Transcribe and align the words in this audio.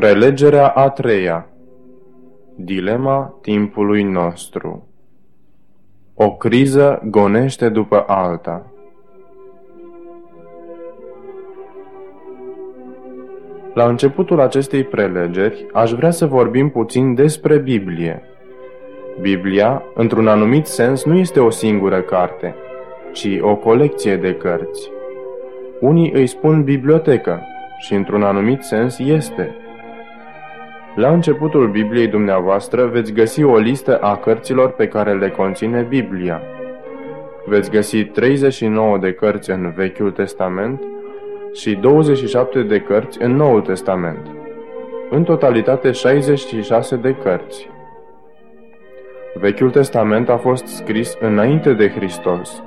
Prelegerea 0.00 0.68
a 0.68 0.90
treia 0.90 1.46
Dilema 2.54 3.38
timpului 3.40 4.02
nostru 4.02 4.88
O 6.14 6.36
criză 6.36 7.02
gonește 7.04 7.68
după 7.68 8.04
alta. 8.06 8.66
La 13.74 13.88
începutul 13.88 14.40
acestei 14.40 14.84
prelegeri, 14.84 15.66
aș 15.72 15.92
vrea 15.92 16.10
să 16.10 16.26
vorbim 16.26 16.70
puțin 16.70 17.14
despre 17.14 17.58
Biblie. 17.58 18.22
Biblia, 19.20 19.82
într-un 19.94 20.28
anumit 20.28 20.66
sens, 20.66 21.04
nu 21.04 21.18
este 21.18 21.40
o 21.40 21.50
singură 21.50 22.00
carte, 22.00 22.54
ci 23.12 23.28
o 23.40 23.56
colecție 23.56 24.16
de 24.16 24.34
cărți. 24.34 24.90
Unii 25.80 26.12
îi 26.12 26.26
spun 26.26 26.62
bibliotecă 26.64 27.42
și, 27.78 27.94
într-un 27.94 28.22
anumit 28.22 28.62
sens, 28.62 28.98
este. 28.98 29.54
La 30.94 31.12
începutul 31.12 31.68
Bibliei 31.68 32.06
dumneavoastră 32.06 32.86
veți 32.86 33.12
găsi 33.12 33.42
o 33.42 33.56
listă 33.56 33.98
a 33.98 34.16
cărților 34.16 34.70
pe 34.70 34.88
care 34.88 35.14
le 35.14 35.30
conține 35.30 35.86
Biblia. 35.88 36.42
Veți 37.46 37.70
găsi 37.70 38.04
39 38.04 38.98
de 38.98 39.12
cărți 39.12 39.50
în 39.50 39.72
Vechiul 39.76 40.10
Testament 40.10 40.82
și 41.52 41.74
27 41.74 42.62
de 42.62 42.80
cărți 42.80 43.22
în 43.22 43.36
Noul 43.36 43.60
Testament. 43.60 44.26
În 45.10 45.24
totalitate 45.24 45.90
66 45.90 46.96
de 46.96 47.14
cărți. 47.22 47.68
Vechiul 49.34 49.70
Testament 49.70 50.28
a 50.28 50.36
fost 50.36 50.66
scris 50.66 51.16
înainte 51.20 51.72
de 51.72 51.88
Hristos 51.88 52.62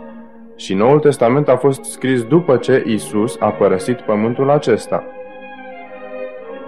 și 0.55 0.73
Noul 0.73 0.99
Testament 0.99 1.47
a 1.47 1.55
fost 1.55 1.83
scris 1.83 2.23
după 2.23 2.57
ce 2.57 2.83
Isus 2.85 3.37
a 3.39 3.49
părăsit 3.49 4.01
pământul 4.01 4.49
acesta. 4.49 5.03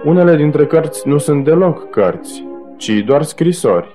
Unele 0.06 0.36
dintre 0.36 0.66
cărți 0.66 1.08
nu 1.08 1.18
sunt 1.18 1.44
deloc 1.44 1.90
cărți, 1.90 2.44
ci 2.76 2.90
doar 2.90 3.22
scrisori. 3.22 3.94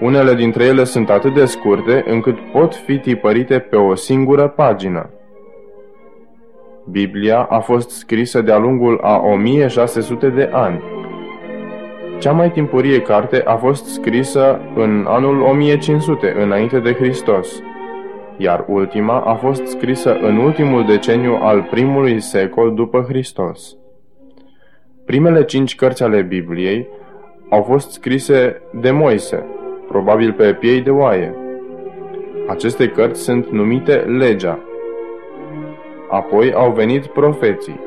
Unele 0.00 0.34
dintre 0.34 0.64
ele 0.64 0.84
sunt 0.84 1.10
atât 1.10 1.34
de 1.34 1.44
scurte 1.44 2.04
încât 2.06 2.36
pot 2.52 2.74
fi 2.74 2.98
tipărite 2.98 3.58
pe 3.58 3.76
o 3.76 3.94
singură 3.94 4.48
pagină. 4.48 5.10
Biblia 6.90 7.42
a 7.42 7.58
fost 7.58 7.90
scrisă 7.90 8.40
de-a 8.40 8.58
lungul 8.58 8.98
a 9.02 9.20
1600 9.24 10.28
de 10.28 10.50
ani. 10.52 10.82
Cea 12.18 12.32
mai 12.32 12.50
timpurie 12.50 13.00
carte 13.00 13.42
a 13.44 13.56
fost 13.56 13.84
scrisă 13.84 14.60
în 14.74 15.04
anul 15.08 15.40
1500, 15.40 16.34
înainte 16.42 16.78
de 16.78 16.92
Hristos, 16.92 17.62
iar 18.36 18.64
ultima 18.68 19.20
a 19.20 19.34
fost 19.34 19.66
scrisă 19.66 20.18
în 20.22 20.36
ultimul 20.36 20.86
deceniu 20.86 21.38
al 21.40 21.68
primului 21.70 22.20
secol 22.20 22.74
după 22.74 23.04
Hristos. 23.08 23.76
Primele 25.06 25.44
cinci 25.44 25.74
cărți 25.74 26.02
ale 26.02 26.22
Bibliei 26.22 26.88
au 27.50 27.62
fost 27.62 27.90
scrise 27.90 28.62
de 28.80 28.90
Moise, 28.90 29.44
probabil 29.88 30.32
pe 30.32 30.54
piei 30.54 30.80
de 30.80 30.90
oaie. 30.90 31.34
Aceste 32.48 32.88
cărți 32.88 33.22
sunt 33.22 33.50
numite 33.50 33.94
Legea. 33.94 34.58
Apoi 36.10 36.52
au 36.52 36.72
venit 36.72 37.06
profeții. 37.06 37.80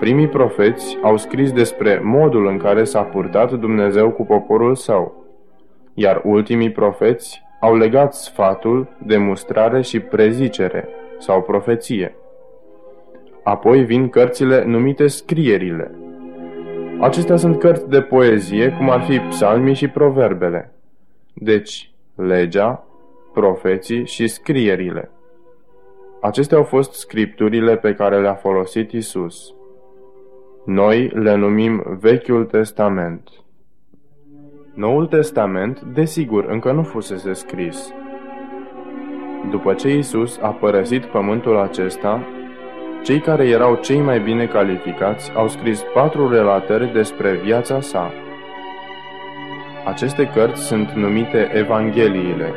Primii 0.00 0.28
profeți 0.28 0.98
au 1.02 1.16
scris 1.16 1.52
despre 1.52 2.00
modul 2.04 2.46
în 2.46 2.56
care 2.56 2.84
s-a 2.84 3.02
purtat 3.02 3.52
Dumnezeu 3.52 4.10
cu 4.10 4.24
poporul 4.24 4.74
său, 4.74 5.24
iar 5.94 6.20
ultimii 6.24 6.70
profeți 6.70 7.42
au 7.60 7.76
legat 7.76 8.14
sfatul, 8.14 8.88
demonstrare 9.06 9.80
și 9.82 10.00
prezicere 10.00 10.88
sau 11.18 11.42
profeție. 11.42 12.14
Apoi 13.48 13.84
vin 13.84 14.08
cărțile 14.08 14.64
numite 14.64 15.06
scrierile. 15.06 15.94
Acestea 17.00 17.36
sunt 17.36 17.58
cărți 17.58 17.88
de 17.88 18.00
poezie, 18.00 18.70
cum 18.70 18.90
ar 18.90 19.02
fi 19.02 19.18
psalmii 19.18 19.74
și 19.74 19.88
proverbele. 19.88 20.72
Deci, 21.34 21.90
legea, 22.14 22.86
profeții 23.32 24.06
și 24.06 24.26
scrierile. 24.26 25.10
Acestea 26.20 26.56
au 26.56 26.62
fost 26.62 26.92
scripturile 26.92 27.76
pe 27.76 27.94
care 27.94 28.20
le-a 28.20 28.34
folosit 28.34 28.92
Isus. 28.92 29.54
Noi 30.64 31.08
le 31.14 31.34
numim 31.34 31.98
Vechiul 32.00 32.44
Testament. 32.44 33.30
Noul 34.74 35.06
Testament, 35.06 35.80
desigur, 35.80 36.44
încă 36.44 36.72
nu 36.72 36.82
fusese 36.82 37.32
scris. 37.32 37.92
După 39.50 39.74
ce 39.74 39.96
Isus 39.96 40.38
a 40.42 40.48
părăsit 40.48 41.04
pământul 41.04 41.56
acesta, 41.56 42.26
cei 43.08 43.20
care 43.20 43.48
erau 43.48 43.78
cei 43.82 44.00
mai 44.00 44.20
bine 44.20 44.46
calificați 44.46 45.32
au 45.34 45.48
scris 45.48 45.84
patru 45.94 46.28
relatări 46.28 46.92
despre 46.92 47.40
viața 47.42 47.80
sa. 47.80 48.12
Aceste 49.84 50.30
cărți 50.34 50.62
sunt 50.62 50.90
numite 50.90 51.50
Evangheliile. 51.54 52.54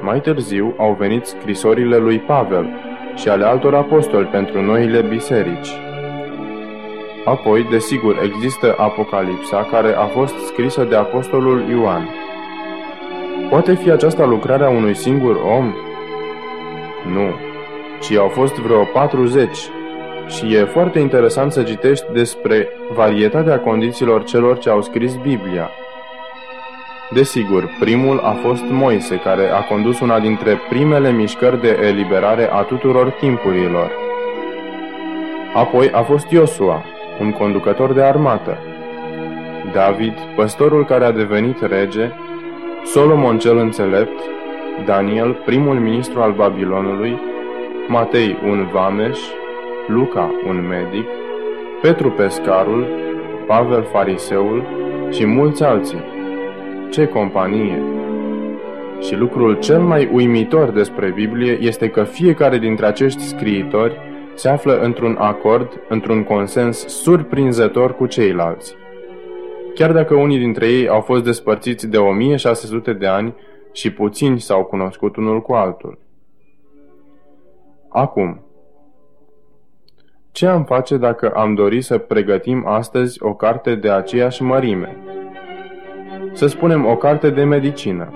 Mai 0.00 0.20
târziu 0.20 0.74
au 0.78 0.96
venit 0.98 1.24
scrisorile 1.24 1.96
lui 1.96 2.18
Pavel 2.18 2.68
și 3.14 3.28
ale 3.28 3.44
altor 3.44 3.74
apostoli 3.74 4.26
pentru 4.26 4.62
noile 4.62 5.00
biserici. 5.00 5.70
Apoi, 7.24 7.66
desigur, 7.70 8.18
există 8.22 8.74
Apocalipsa, 8.78 9.68
care 9.70 9.94
a 9.94 10.06
fost 10.06 10.34
scrisă 10.46 10.84
de 10.84 10.96
apostolul 10.96 11.68
Ioan. 11.70 12.08
Poate 13.50 13.74
fi 13.74 13.90
aceasta 13.90 14.24
lucrarea 14.24 14.68
unui 14.68 14.94
singur 14.94 15.36
om? 15.36 15.74
Nu, 17.12 17.52
ci 18.04 18.16
au 18.16 18.28
fost 18.28 18.54
vreo 18.54 18.84
40 18.84 19.58
și 20.26 20.54
e 20.54 20.64
foarte 20.64 20.98
interesant 20.98 21.52
să 21.52 21.62
citești 21.62 22.04
despre 22.12 22.68
varietatea 22.94 23.60
condițiilor 23.60 24.24
celor 24.24 24.58
ce 24.58 24.70
au 24.70 24.82
scris 24.82 25.14
Biblia. 25.14 25.70
Desigur, 27.10 27.70
primul 27.80 28.18
a 28.18 28.32
fost 28.32 28.62
Moise, 28.70 29.16
care 29.16 29.50
a 29.50 29.60
condus 29.60 30.00
una 30.00 30.20
dintre 30.20 30.58
primele 30.68 31.12
mișcări 31.12 31.60
de 31.60 31.78
eliberare 31.82 32.50
a 32.52 32.62
tuturor 32.62 33.10
timpurilor. 33.10 33.90
Apoi 35.54 35.90
a 35.90 36.02
fost 36.02 36.30
Iosua, 36.30 36.84
un 37.20 37.32
conducător 37.32 37.92
de 37.92 38.02
armată. 38.02 38.58
David, 39.72 40.14
păstorul 40.36 40.84
care 40.84 41.04
a 41.04 41.12
devenit 41.12 41.60
rege, 41.60 42.10
Solomon 42.84 43.38
cel 43.38 43.56
înțelept, 43.56 44.20
Daniel, 44.84 45.32
primul 45.44 45.78
ministru 45.78 46.20
al 46.20 46.32
Babilonului, 46.32 47.18
Matei 47.88 48.38
un 48.46 48.68
vameș, 48.72 49.18
Luca 49.86 50.30
un 50.46 50.66
medic, 50.68 51.06
Petru 51.82 52.10
pescarul, 52.10 52.86
Pavel 53.46 53.82
fariseul 53.82 54.64
și 55.10 55.26
mulți 55.26 55.62
alții. 55.62 56.02
Ce 56.90 57.06
companie! 57.06 57.82
Și 59.00 59.16
lucrul 59.16 59.58
cel 59.58 59.80
mai 59.80 60.08
uimitor 60.12 60.70
despre 60.70 61.10
Biblie 61.10 61.58
este 61.60 61.88
că 61.88 62.04
fiecare 62.04 62.58
dintre 62.58 62.86
acești 62.86 63.22
scriitori 63.22 63.96
se 64.34 64.48
află 64.48 64.80
într-un 64.80 65.16
acord, 65.18 65.80
într-un 65.88 66.22
consens 66.22 66.86
surprinzător 66.86 67.96
cu 67.96 68.06
ceilalți. 68.06 68.76
Chiar 69.74 69.92
dacă 69.92 70.14
unii 70.14 70.38
dintre 70.38 70.66
ei 70.66 70.88
au 70.88 71.00
fost 71.00 71.24
despărțiți 71.24 71.90
de 71.90 71.96
1600 71.96 72.92
de 72.92 73.06
ani 73.06 73.34
și 73.72 73.92
puțini 73.92 74.40
s-au 74.40 74.64
cunoscut 74.64 75.16
unul 75.16 75.42
cu 75.42 75.52
altul. 75.52 75.98
Acum, 77.96 78.40
ce 80.32 80.46
am 80.46 80.64
face 80.64 80.96
dacă 80.96 81.30
am 81.34 81.54
dori 81.54 81.80
să 81.80 81.98
pregătim 81.98 82.66
astăzi 82.66 83.22
o 83.22 83.34
carte 83.34 83.74
de 83.74 83.90
aceeași 83.90 84.42
mărime? 84.42 84.96
Să 86.32 86.46
spunem 86.46 86.86
o 86.86 86.96
carte 86.96 87.30
de 87.30 87.44
medicină. 87.44 88.12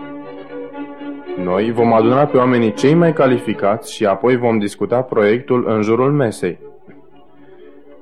Noi 1.43 1.73
vom 1.73 1.93
aduna 1.93 2.27
pe 2.27 2.37
oamenii 2.37 2.73
cei 2.73 2.95
mai 2.95 3.13
calificați 3.13 3.93
și 3.93 4.07
apoi 4.07 4.37
vom 4.37 4.59
discuta 4.59 5.03
proiectul 5.03 5.65
în 5.69 5.83
jurul 5.83 6.13
mesei. 6.13 6.59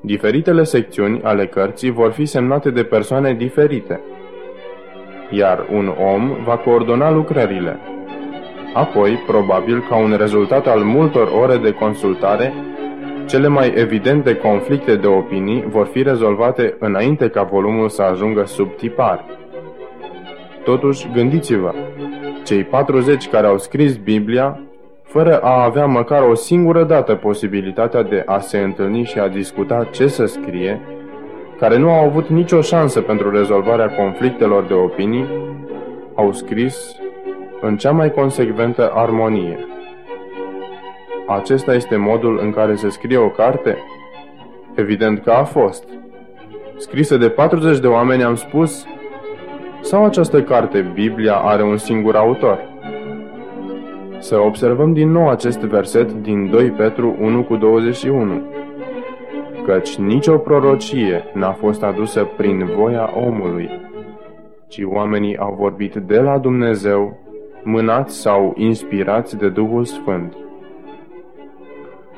Diferitele 0.01 0.63
secțiuni 0.63 1.23
ale 1.23 1.47
cărții 1.47 1.91
vor 1.91 2.11
fi 2.11 2.25
semnate 2.25 2.71
de 2.71 2.85
persoane 2.85 3.35
diferite, 3.35 4.01
iar 5.31 5.67
un 5.73 5.95
om 6.15 6.37
va 6.45 6.57
coordona 6.57 7.11
lucrările. 7.11 7.79
Apoi, 8.77 9.23
probabil 9.27 9.85
ca 9.89 9.97
un 9.97 10.15
rezultat 10.17 10.67
al 10.67 10.81
multor 10.81 11.29
ore 11.29 11.57
de 11.57 11.73
consultare, 11.73 12.53
cele 13.27 13.49
mai 13.49 13.73
evidente 13.75 14.37
conflicte 14.37 14.97
de 14.97 15.07
opinii 15.07 15.65
vor 15.69 15.87
fi 15.87 16.03
rezolvate 16.03 16.77
înainte 16.79 17.29
ca 17.29 17.43
volumul 17.43 17.89
să 17.89 18.03
ajungă 18.03 18.45
sub 18.45 18.77
tipar. 18.77 19.25
Totuși, 20.65 21.09
gândiți-vă, 21.15 21.75
cei 22.45 22.65
40 22.65 23.29
care 23.29 23.47
au 23.47 23.59
scris 23.59 23.97
Biblia, 23.97 24.61
fără 25.03 25.39
a 25.39 25.65
avea 25.65 25.87
măcar 25.87 26.23
o 26.23 26.35
singură 26.35 26.85
dată 26.85 27.15
posibilitatea 27.15 28.03
de 28.03 28.23
a 28.27 28.39
se 28.39 28.59
întâlni 28.59 29.05
și 29.05 29.19
a 29.19 29.29
discuta 29.29 29.89
ce 29.91 30.07
să 30.07 30.25
scrie, 30.25 30.81
care 31.59 31.79
nu 31.79 31.91
au 31.91 32.05
avut 32.05 32.29
nicio 32.29 32.61
șansă 32.61 33.01
pentru 33.01 33.31
rezolvarea 33.31 33.89
conflictelor 33.89 34.65
de 34.65 34.75
opinii, 34.75 35.27
au 36.15 36.33
scris 36.33 36.97
în 37.61 37.77
cea 37.77 37.91
mai 37.91 38.11
consecventă 38.11 38.93
armonie. 38.95 39.59
Acesta 41.27 41.75
este 41.75 41.97
modul 41.97 42.39
în 42.43 42.53
care 42.53 42.75
se 42.75 42.89
scrie 42.89 43.17
o 43.17 43.29
carte? 43.29 43.77
Evident 44.75 45.23
că 45.23 45.31
a 45.31 45.45
fost. 45.45 45.85
scrisă 46.77 47.17
de 47.17 47.29
40 47.29 47.79
de 47.79 47.87
oameni, 47.87 48.23
am 48.23 48.35
spus, 48.35 48.87
sau 49.81 50.05
această 50.05 50.43
carte, 50.43 50.91
Biblia, 50.95 51.35
are 51.35 51.63
un 51.63 51.77
singur 51.77 52.17
autor? 52.17 52.59
Să 54.19 54.39
observăm 54.39 54.93
din 54.93 55.11
nou 55.11 55.29
acest 55.29 55.61
verset 55.61 56.13
din 56.13 56.51
2 56.51 56.71
Petru 56.71 57.17
1 57.21 57.43
cu 57.43 57.57
21. 57.57 58.43
Căci 59.67 59.97
nicio 59.97 60.37
prorocie 60.37 61.25
n-a 61.35 61.53
fost 61.53 61.83
adusă 61.83 62.29
prin 62.37 62.71
voia 62.77 63.11
omului, 63.15 63.71
ci 64.69 64.83
oamenii 64.85 65.37
au 65.37 65.57
vorbit 65.59 65.95
de 65.95 66.21
la 66.21 66.39
Dumnezeu, 66.39 67.26
mânați 67.67 68.21
sau 68.21 68.55
inspirați 68.57 69.37
de 69.37 69.49
Duhul 69.49 69.85
Sfânt. 69.85 70.37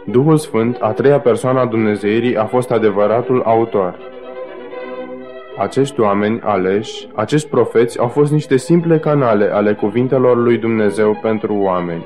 Duhul 0.05 0.37
Sfânt, 0.37 0.77
a 0.81 0.93
treia 0.93 1.21
persoană 1.21 1.61
a 1.61 1.67
Dumnezeirii, 1.67 2.37
a 2.37 2.45
fost 2.45 2.71
adevăratul 2.71 3.43
autor. 3.45 3.99
Acești 5.59 6.01
oameni 6.01 6.41
aleși, 6.43 7.09
acești 7.15 7.49
profeți, 7.49 7.99
au 7.99 8.09
fost 8.09 8.33
niște 8.33 8.57
simple 8.57 8.99
canale 8.99 9.45
ale 9.53 9.75
cuvintelor 9.75 10.37
lui 10.37 10.59
Dumnezeu 10.59 11.19
pentru 11.23 11.55
oameni. 11.55 12.05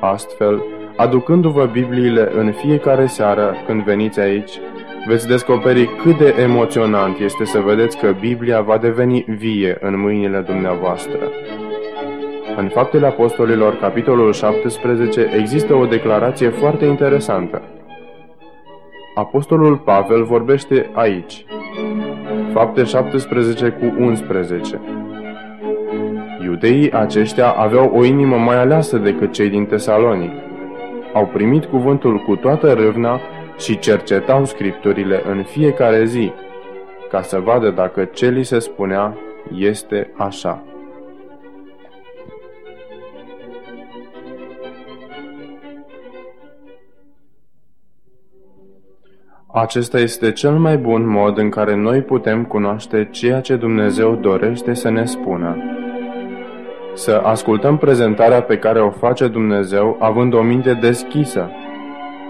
Astfel, 0.00 0.62
aducându-vă 0.96 1.68
Bibliile 1.72 2.30
în 2.34 2.52
fiecare 2.52 3.06
seară 3.06 3.54
când 3.66 3.82
veniți 3.82 4.20
aici, 4.20 4.52
veți 5.06 5.28
descoperi 5.28 5.90
cât 6.02 6.18
de 6.18 6.34
emoționant 6.38 7.18
este 7.18 7.44
să 7.44 7.60
vedeți 7.60 7.98
că 7.98 8.14
Biblia 8.20 8.60
va 8.60 8.78
deveni 8.78 9.24
vie 9.28 9.76
în 9.80 10.00
mâinile 10.00 10.38
dumneavoastră. 10.38 11.18
În 12.56 12.68
Faptele 12.68 13.06
Apostolilor, 13.06 13.76
capitolul 13.76 14.32
17, 14.32 15.30
există 15.38 15.74
o 15.74 15.86
declarație 15.86 16.48
foarte 16.48 16.84
interesantă. 16.84 17.62
Apostolul 19.14 19.76
Pavel 19.76 20.24
vorbește 20.24 20.90
aici. 20.92 21.44
Fapte 22.52 22.84
17 22.84 23.68
cu 23.68 24.02
11 24.02 24.80
Iudeii 26.42 26.92
aceștia 26.92 27.50
aveau 27.50 27.92
o 27.94 28.04
inimă 28.04 28.36
mai 28.36 28.56
aleasă 28.56 28.96
decât 28.98 29.32
cei 29.32 29.48
din 29.48 29.66
Tesalonic. 29.66 30.32
Au 31.12 31.26
primit 31.26 31.64
cuvântul 31.64 32.18
cu 32.18 32.36
toată 32.36 32.72
râvna 32.72 33.20
și 33.58 33.78
cercetau 33.78 34.44
scripturile 34.44 35.22
în 35.30 35.42
fiecare 35.42 36.04
zi, 36.04 36.32
ca 37.10 37.22
să 37.22 37.38
vadă 37.38 37.70
dacă 37.70 38.04
ce 38.04 38.28
li 38.28 38.42
se 38.42 38.58
spunea 38.58 39.16
este 39.58 40.12
așa. 40.16 40.62
Acesta 49.54 49.98
este 49.98 50.32
cel 50.32 50.52
mai 50.52 50.76
bun 50.76 51.08
mod 51.08 51.38
în 51.38 51.48
care 51.48 51.76
noi 51.76 52.02
putem 52.02 52.44
cunoaște 52.44 53.08
ceea 53.10 53.40
ce 53.40 53.56
Dumnezeu 53.56 54.14
dorește 54.14 54.74
să 54.74 54.90
ne 54.90 55.04
spună. 55.04 55.56
Să 56.94 57.20
ascultăm 57.24 57.76
prezentarea 57.76 58.42
pe 58.42 58.58
care 58.58 58.80
o 58.80 58.90
face 58.90 59.28
Dumnezeu 59.28 59.96
având 60.00 60.34
o 60.34 60.42
minte 60.42 60.72
deschisă, 60.72 61.50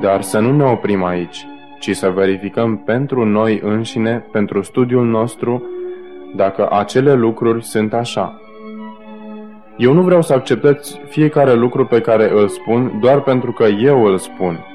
dar 0.00 0.22
să 0.22 0.38
nu 0.38 0.56
ne 0.56 0.64
oprim 0.64 1.04
aici, 1.04 1.46
ci 1.78 1.96
să 1.96 2.10
verificăm 2.10 2.76
pentru 2.76 3.24
noi 3.24 3.60
înșine, 3.64 4.26
pentru 4.32 4.62
studiul 4.62 5.06
nostru, 5.06 5.62
dacă 6.36 6.68
acele 6.70 7.14
lucruri 7.14 7.64
sunt 7.64 7.92
așa. 7.92 8.40
Eu 9.76 9.92
nu 9.92 10.02
vreau 10.02 10.22
să 10.22 10.32
acceptați 10.32 11.00
fiecare 11.08 11.54
lucru 11.54 11.86
pe 11.86 12.00
care 12.00 12.30
îl 12.30 12.48
spun 12.48 12.98
doar 13.00 13.20
pentru 13.20 13.52
că 13.52 13.64
eu 13.64 14.04
îl 14.04 14.18
spun– 14.18 14.64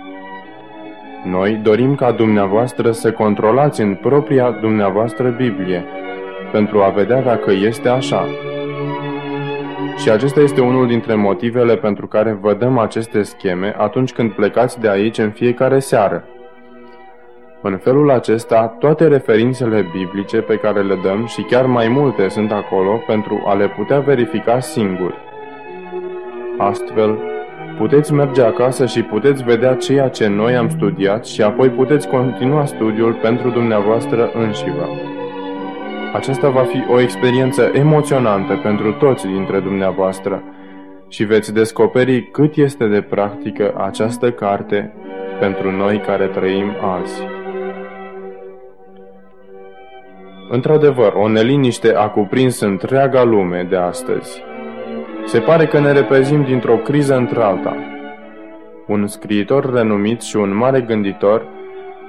noi 1.30 1.60
dorim 1.64 1.96
ca 1.96 2.12
dumneavoastră 2.12 2.92
să 2.92 3.12
controlați 3.12 3.82
în 3.82 3.96
propria 3.96 4.52
dumneavoastră 4.52 5.30
Biblie, 5.30 5.86
pentru 6.52 6.82
a 6.82 6.90
vedea 6.90 7.22
dacă 7.22 7.52
este 7.52 7.90
așa. 7.90 8.26
Și 9.98 10.10
acesta 10.10 10.40
este 10.40 10.62
unul 10.62 10.88
dintre 10.88 11.16
motivele 11.16 11.76
pentru 11.76 12.08
care 12.08 12.38
vă 12.42 12.54
dăm 12.54 12.78
aceste 12.78 13.22
scheme 13.22 13.76
atunci 13.78 14.14
când 14.14 14.32
plecați 14.32 14.80
de 14.80 14.90
aici 14.90 15.18
în 15.18 15.30
fiecare 15.30 15.80
seară. 15.80 16.24
În 17.62 17.78
felul 17.78 18.12
acesta, 18.12 18.76
toate 18.80 19.08
referințele 19.08 19.90
biblice 19.92 20.38
pe 20.38 20.56
care 20.56 20.82
le 20.82 20.96
dăm 21.04 21.26
și 21.26 21.42
chiar 21.42 21.66
mai 21.66 21.88
multe 21.88 22.28
sunt 22.28 22.52
acolo 22.52 23.02
pentru 23.08 23.44
a 23.46 23.54
le 23.54 23.68
putea 23.68 24.00
verifica 24.00 24.60
singuri. 24.60 25.16
Astfel, 26.58 27.20
Puteți 27.78 28.14
merge 28.14 28.42
acasă 28.42 28.86
și 28.86 29.02
puteți 29.02 29.44
vedea 29.44 29.76
ceea 29.76 30.08
ce 30.10 30.28
noi 30.28 30.56
am 30.56 30.70
studiat 30.70 31.26
și 31.26 31.42
apoi 31.42 31.70
puteți 31.70 32.08
continua 32.08 32.66
studiul 32.66 33.14
pentru 33.14 33.50
dumneavoastră 33.50 34.32
înșivă. 34.34 34.88
Aceasta 36.14 36.50
va 36.50 36.64
fi 36.64 36.84
o 36.92 37.00
experiență 37.00 37.72
emoționantă 37.74 38.60
pentru 38.64 38.92
toți 38.92 39.28
dintre 39.28 39.60
dumneavoastră 39.60 40.44
și 41.08 41.24
veți 41.24 41.54
descoperi 41.54 42.30
cât 42.32 42.56
este 42.56 42.88
de 42.88 43.02
practică 43.02 43.74
această 43.78 44.32
carte 44.32 44.94
pentru 45.40 45.72
noi 45.72 46.00
care 46.00 46.26
trăim 46.26 46.72
azi. 47.00 47.22
Într-adevăr, 50.50 51.14
o 51.14 51.28
neliniște 51.28 51.94
a 51.96 52.10
cuprins 52.10 52.60
întreaga 52.60 53.24
lume 53.24 53.68
de 53.70 53.76
astăzi. 53.76 54.44
Se 55.28 55.40
pare 55.40 55.66
că 55.66 55.80
ne 55.80 55.92
repezim 55.92 56.44
dintr-o 56.44 56.78
criză 56.78 57.16
într-alta. 57.16 57.76
Un 58.88 59.08
scriitor 59.08 59.74
renumit 59.74 60.22
și 60.22 60.36
un 60.36 60.56
mare 60.56 60.82
gânditor 60.82 61.48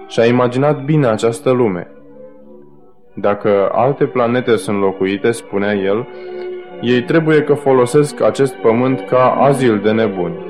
și-a 0.06 0.24
imaginat 0.24 0.84
bine 0.84 1.06
această 1.06 1.50
lume. 1.50 1.90
Dacă 3.14 3.68
alte 3.72 4.04
planete 4.04 4.56
sunt 4.56 4.78
locuite, 4.80 5.30
spunea 5.30 5.74
el, 5.74 6.08
ei 6.80 7.02
trebuie 7.02 7.42
că 7.42 7.54
folosesc 7.54 8.22
acest 8.22 8.54
pământ 8.54 9.04
ca 9.08 9.30
azil 9.30 9.78
de 9.78 9.90
nebuni. 9.90 10.46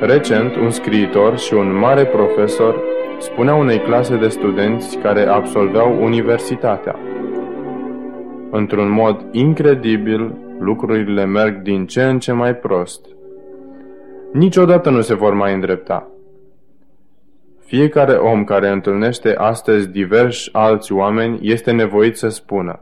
Recent, 0.00 0.56
un 0.56 0.70
scriitor 0.70 1.38
și 1.38 1.54
un 1.54 1.78
mare 1.78 2.04
profesor 2.04 2.82
spunea 3.18 3.54
unei 3.54 3.80
clase 3.80 4.16
de 4.16 4.28
studenți 4.28 4.96
care 4.96 5.26
absolveau 5.26 6.02
universitatea. 6.02 6.98
Într-un 8.50 8.90
mod 8.90 9.26
incredibil, 9.30 10.34
lucrurile 10.58 11.24
merg 11.24 11.62
din 11.62 11.86
ce 11.86 12.02
în 12.02 12.18
ce 12.18 12.32
mai 12.32 12.54
prost. 12.54 13.06
Niciodată 14.32 14.90
nu 14.90 15.00
se 15.00 15.14
vor 15.14 15.34
mai 15.34 15.54
îndrepta. 15.54 16.10
Fiecare 17.64 18.12
om 18.12 18.44
care 18.44 18.68
întâlnește 18.68 19.34
astăzi 19.36 19.88
diversi 19.88 20.48
alți 20.52 20.92
oameni 20.92 21.38
este 21.42 21.70
nevoit 21.70 22.16
să 22.16 22.28
spună 22.28 22.80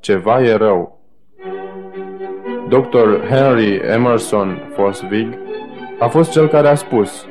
Ceva 0.00 0.42
e 0.42 0.54
rău. 0.54 1.00
Dr. 2.68 3.26
Henry 3.28 3.80
Emerson 3.92 4.68
Foswig 4.72 5.38
a 5.98 6.08
fost 6.08 6.30
cel 6.30 6.48
care 6.48 6.68
a 6.68 6.74
spus 6.74 7.26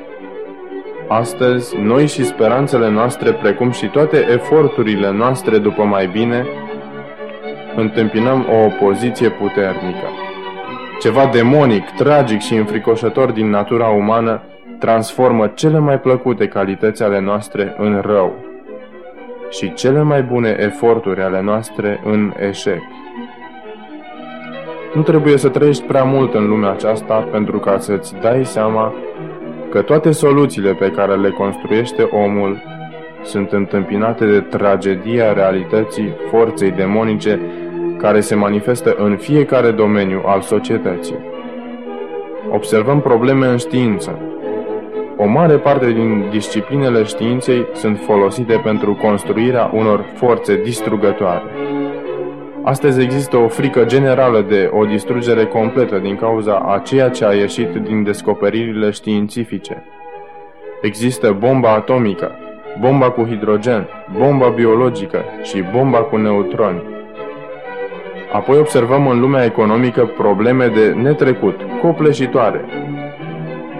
Astăzi, 1.08 1.76
noi 1.76 2.06
și 2.06 2.24
speranțele 2.24 2.90
noastre, 2.90 3.32
precum 3.32 3.70
și 3.70 3.86
toate 3.86 4.26
eforturile 4.32 5.10
noastre 5.10 5.58
după 5.58 5.82
mai 5.82 6.06
bine, 6.06 6.46
întâmpinăm 7.76 8.46
o 8.50 8.64
opoziție 8.64 9.28
puternică. 9.28 10.06
Ceva 11.00 11.26
demonic, 11.32 11.90
tragic 11.96 12.40
și 12.40 12.54
înfricoșător 12.54 13.30
din 13.30 13.50
natura 13.50 13.88
umană 13.88 14.42
transformă 14.78 15.46
cele 15.46 15.78
mai 15.78 16.00
plăcute 16.00 16.48
calități 16.48 17.02
ale 17.02 17.20
noastre 17.20 17.74
în 17.78 18.00
rău 18.06 18.34
și 19.50 19.74
cele 19.74 20.02
mai 20.02 20.22
bune 20.22 20.56
eforturi 20.58 21.22
ale 21.22 21.42
noastre 21.42 22.00
în 22.04 22.32
eșec. 22.38 22.80
Nu 24.94 25.02
trebuie 25.02 25.36
să 25.36 25.48
trăiești 25.48 25.84
prea 25.84 26.04
mult 26.04 26.34
în 26.34 26.48
lumea 26.48 26.70
aceasta 26.70 27.28
pentru 27.30 27.58
ca 27.58 27.78
să-ți 27.78 28.14
dai 28.20 28.44
seama 28.44 28.94
că 29.74 29.82
toate 29.82 30.10
soluțiile 30.10 30.72
pe 30.72 30.90
care 30.90 31.14
le 31.16 31.30
construiește 31.30 32.02
omul 32.02 32.62
sunt 33.22 33.52
întâmpinate 33.52 34.26
de 34.26 34.40
tragedia 34.40 35.32
realității 35.32 36.14
forței 36.30 36.70
demonice 36.70 37.40
care 37.98 38.20
se 38.20 38.34
manifestă 38.34 38.94
în 38.98 39.16
fiecare 39.16 39.70
domeniu 39.70 40.22
al 40.26 40.40
societății. 40.40 41.16
Observăm 42.50 43.00
probleme 43.00 43.46
în 43.46 43.56
știință. 43.56 44.18
O 45.16 45.26
mare 45.26 45.56
parte 45.56 45.92
din 45.92 46.24
disciplinele 46.30 47.02
științei 47.02 47.66
sunt 47.72 47.98
folosite 47.98 48.60
pentru 48.64 48.94
construirea 48.94 49.70
unor 49.72 50.04
forțe 50.14 50.60
distrugătoare. 50.62 51.42
Astăzi 52.64 53.02
există 53.02 53.36
o 53.36 53.48
frică 53.48 53.84
generală 53.84 54.40
de 54.48 54.70
o 54.72 54.84
distrugere 54.84 55.44
completă 55.44 55.98
din 55.98 56.16
cauza 56.16 56.54
a 56.54 56.78
ceea 56.78 57.08
ce 57.08 57.24
a 57.24 57.32
ieșit 57.32 57.68
din 57.68 58.02
descoperirile 58.02 58.90
științifice. 58.90 59.84
Există 60.82 61.36
bomba 61.38 61.70
atomică, 61.70 62.30
bomba 62.80 63.10
cu 63.10 63.24
hidrogen, 63.24 63.88
bomba 64.18 64.48
biologică 64.48 65.24
și 65.42 65.64
bomba 65.72 65.98
cu 65.98 66.16
neutroni. 66.16 66.82
Apoi 68.32 68.58
observăm 68.58 69.06
în 69.06 69.20
lumea 69.20 69.44
economică 69.44 70.06
probleme 70.16 70.66
de 70.66 70.88
netrecut, 70.88 71.60
copleșitoare. 71.82 72.64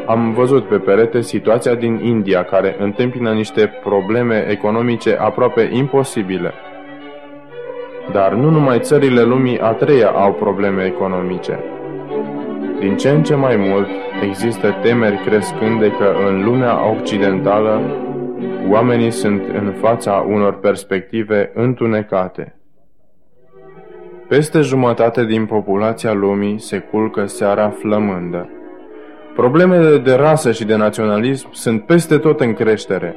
am 0.06 0.32
văzut 0.32 0.64
pe 0.68 0.76
perete 0.76 1.20
situația 1.20 1.74
din 1.74 2.00
India, 2.02 2.44
care 2.44 2.76
întâmpină 2.78 3.32
niște 3.32 3.72
probleme 3.82 4.46
economice 4.48 5.16
aproape 5.20 5.70
imposibile. 5.72 6.52
Dar 8.12 8.32
nu 8.32 8.50
numai 8.50 8.80
țările 8.80 9.22
lumii 9.22 9.60
a 9.60 9.72
treia 9.72 10.08
au 10.08 10.32
probleme 10.32 10.84
economice. 10.84 11.58
Din 12.78 12.96
ce 12.96 13.08
în 13.08 13.22
ce 13.22 13.34
mai 13.34 13.56
mult 13.56 13.88
există 14.22 14.74
temeri 14.82 15.22
crescânde 15.24 15.90
că 15.90 16.14
în 16.28 16.44
lumea 16.44 16.90
occidentală 16.90 17.80
oamenii 18.68 19.10
sunt 19.10 19.42
în 19.54 19.72
fața 19.80 20.24
unor 20.28 20.58
perspective 20.58 21.50
întunecate. 21.54 22.54
Peste 24.28 24.60
jumătate 24.60 25.24
din 25.24 25.46
populația 25.46 26.12
lumii 26.12 26.58
se 26.58 26.78
culcă 26.78 27.26
seara 27.26 27.68
flămândă. 27.70 28.48
Problemele 29.34 29.98
de 29.98 30.14
rasă 30.14 30.52
și 30.52 30.64
de 30.64 30.76
naționalism 30.76 31.48
sunt 31.52 31.86
peste 31.86 32.18
tot 32.18 32.40
în 32.40 32.52
creștere. 32.52 33.16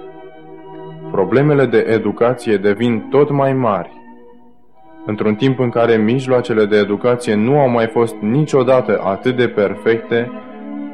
Problemele 1.12 1.66
de 1.66 1.86
educație 1.90 2.58
devin 2.58 3.08
tot 3.10 3.32
mai 3.32 3.54
mari. 3.54 3.97
Într-un 5.10 5.36
timp 5.36 5.60
în 5.60 5.70
care 5.70 5.96
mijloacele 5.96 6.66
de 6.66 6.78
educație 6.78 7.36
nu 7.36 7.60
au 7.60 7.70
mai 7.70 7.88
fost 7.88 8.16
niciodată 8.16 9.02
atât 9.04 9.36
de 9.36 9.48
perfecte 9.48 10.32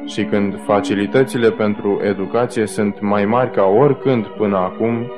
și 0.06 0.24
când 0.24 0.58
facilitățile 0.64 1.50
pentru 1.50 2.00
educație 2.04 2.66
sunt 2.66 3.00
mai 3.00 3.24
mari 3.24 3.50
ca 3.50 3.64
oricând 3.64 4.26
până 4.26 4.56
acum, 4.56 5.12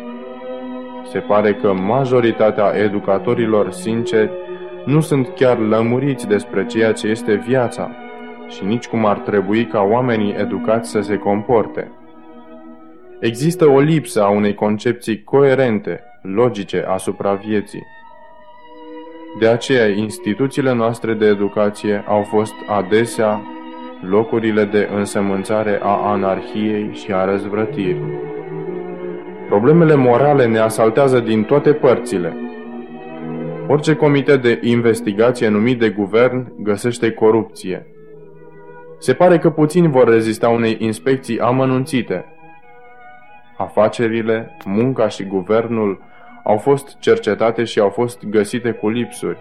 se 1.11 1.19
pare 1.19 1.55
că 1.55 1.73
majoritatea 1.73 2.73
educatorilor 2.76 3.71
sinceri 3.71 4.31
nu 4.85 5.00
sunt 5.00 5.29
chiar 5.29 5.59
lămuriți 5.59 6.29
despre 6.29 6.67
ceea 6.67 6.93
ce 6.93 7.07
este 7.07 7.35
viața 7.35 7.91
și 8.49 8.65
nici 8.65 8.87
cum 8.87 9.05
ar 9.05 9.19
trebui 9.19 9.67
ca 9.67 9.81
oamenii 9.81 10.35
educați 10.38 10.91
să 10.91 11.00
se 11.00 11.17
comporte. 11.17 11.91
Există 13.21 13.69
o 13.69 13.81
lipsă 13.81 14.23
a 14.23 14.29
unei 14.29 14.55
concepții 14.55 15.23
coerente, 15.23 16.00
logice 16.23 16.85
asupra 16.88 17.33
vieții. 17.33 17.83
De 19.38 19.49
aceea, 19.49 19.88
instituțiile 19.88 20.75
noastre 20.75 21.14
de 21.14 21.26
educație 21.26 22.05
au 22.07 22.23
fost 22.23 22.55
adesea 22.66 23.43
locurile 24.00 24.64
de 24.64 24.88
însămânțare 24.95 25.78
a 25.83 26.11
anarhiei 26.11 26.90
și 26.93 27.12
a 27.12 27.25
răzvrătirii. 27.25 28.02
Problemele 29.49 29.95
morale 29.95 30.47
ne 30.47 30.59
asaltează 30.59 31.21
din 31.21 31.45
toate 31.45 31.73
părțile. 31.73 32.37
Orice 33.69 33.95
comitet 33.95 34.43
de 34.43 34.59
investigație 34.62 35.49
numit 35.49 35.78
de 35.78 35.88
guvern 35.88 36.52
găsește 36.62 37.11
corupție. 37.11 37.87
Se 38.99 39.12
pare 39.14 39.38
că 39.38 39.50
puțini 39.50 39.88
vor 39.88 40.09
rezista 40.09 40.49
unei 40.49 40.76
inspecții 40.81 41.40
amănunțite. 41.40 42.25
Afacerile, 43.57 44.57
munca 44.64 45.09
și 45.09 45.25
guvernul 45.25 46.00
au 46.47 46.57
fost 46.57 46.99
cercetate 46.99 47.65
și 47.65 47.81
au 47.81 47.88
fost 47.88 48.25
găsite 48.25 48.71
cu 48.71 48.88
lipsuri. 48.88 49.38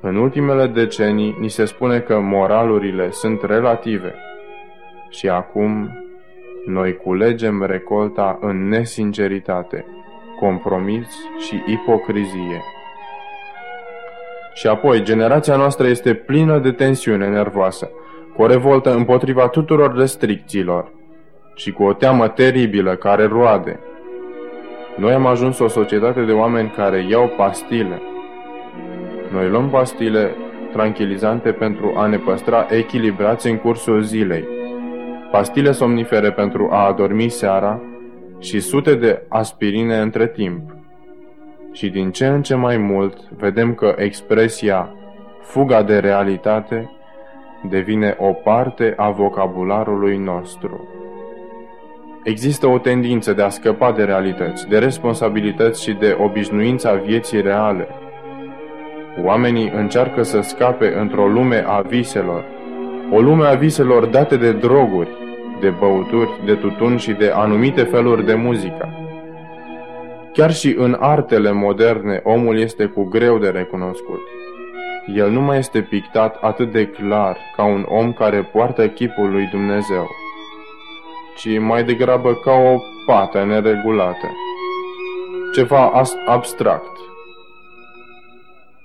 În 0.00 0.16
ultimele 0.16 0.66
decenii 0.66 1.36
ni 1.40 1.48
se 1.48 1.64
spune 1.64 1.98
că 1.98 2.20
moralurile 2.20 3.10
sunt 3.10 3.42
relative 3.42 4.14
și 5.10 5.28
acum 5.28 5.98
noi 6.66 6.96
culegem 6.96 7.64
recolta 7.64 8.38
în 8.40 8.68
nesinceritate, 8.68 9.86
compromis 10.40 11.08
și 11.38 11.62
ipocrizie. 11.66 12.62
Și 14.54 14.66
apoi, 14.66 15.02
generația 15.02 15.56
noastră 15.56 15.86
este 15.86 16.14
plină 16.14 16.58
de 16.58 16.72
tensiune 16.72 17.28
nervoasă, 17.28 17.90
cu 18.36 18.42
o 18.42 18.46
revoltă 18.46 18.94
împotriva 18.94 19.48
tuturor 19.48 19.96
restricțiilor 19.96 20.92
și 21.54 21.72
cu 21.72 21.82
o 21.82 21.92
teamă 21.92 22.28
teribilă 22.28 22.96
care 22.96 23.26
roade. 23.26 23.80
Noi 24.96 25.12
am 25.12 25.26
ajuns 25.26 25.58
o 25.58 25.68
societate 25.68 26.22
de 26.24 26.32
oameni 26.32 26.70
care 26.70 27.06
iau 27.08 27.28
pastile. 27.36 28.02
Noi 29.32 29.48
luăm 29.48 29.68
pastile 29.68 30.34
tranquilizante 30.72 31.52
pentru 31.52 31.92
a 31.96 32.06
ne 32.06 32.16
păstra 32.16 32.66
echilibrați 32.70 33.48
în 33.48 33.56
cursul 33.56 34.02
zilei, 34.02 34.44
pastile 35.30 35.72
somnifere 35.72 36.32
pentru 36.32 36.68
a 36.70 36.86
adormi 36.86 37.28
seara 37.28 37.80
și 38.38 38.60
sute 38.60 38.94
de 38.94 39.22
aspirine 39.28 39.96
între 39.96 40.26
timp. 40.26 40.60
Și 41.72 41.90
din 41.90 42.10
ce 42.10 42.26
în 42.26 42.42
ce 42.42 42.54
mai 42.54 42.76
mult 42.76 43.28
vedem 43.28 43.74
că 43.74 43.94
expresia 43.98 44.94
fuga 45.40 45.82
de 45.82 45.98
realitate 45.98 46.90
devine 47.68 48.16
o 48.18 48.32
parte 48.32 48.94
a 48.96 49.10
vocabularului 49.10 50.16
nostru. 50.16 50.88
Există 52.24 52.66
o 52.66 52.78
tendință 52.78 53.32
de 53.32 53.42
a 53.42 53.48
scăpa 53.48 53.92
de 53.92 54.04
realități, 54.04 54.68
de 54.68 54.78
responsabilități 54.78 55.82
și 55.82 55.92
de 55.92 56.16
obișnuința 56.20 56.92
vieții 56.92 57.40
reale. 57.40 57.88
Oamenii 59.24 59.72
încearcă 59.74 60.22
să 60.22 60.40
scape 60.40 60.94
într-o 60.98 61.26
lume 61.26 61.64
a 61.66 61.80
viselor, 61.80 62.44
o 63.10 63.20
lume 63.20 63.46
a 63.46 63.54
viselor 63.54 64.06
date 64.06 64.36
de 64.36 64.52
droguri, 64.52 65.08
de 65.60 65.68
băuturi, 65.78 66.30
de 66.44 66.54
tutun 66.54 66.96
și 66.96 67.12
de 67.12 67.30
anumite 67.34 67.82
feluri 67.82 68.24
de 68.24 68.34
muzică. 68.34 68.88
Chiar 70.32 70.52
și 70.52 70.74
în 70.78 70.96
artele 71.00 71.52
moderne, 71.52 72.20
omul 72.22 72.58
este 72.58 72.84
cu 72.84 73.04
greu 73.04 73.38
de 73.38 73.48
recunoscut. 73.48 74.20
El 75.14 75.30
nu 75.30 75.40
mai 75.40 75.58
este 75.58 75.80
pictat 75.80 76.36
atât 76.40 76.72
de 76.72 76.86
clar 76.86 77.36
ca 77.56 77.64
un 77.64 77.84
om 77.88 78.12
care 78.12 78.48
poartă 78.52 78.88
chipul 78.88 79.30
lui 79.30 79.48
Dumnezeu, 79.52 80.08
ci 81.36 81.58
mai 81.58 81.84
degrabă 81.84 82.34
ca 82.34 82.52
o 82.52 82.78
pată 83.06 83.44
neregulată, 83.44 84.30
ceva 85.54 85.92
abstract. 86.26 86.98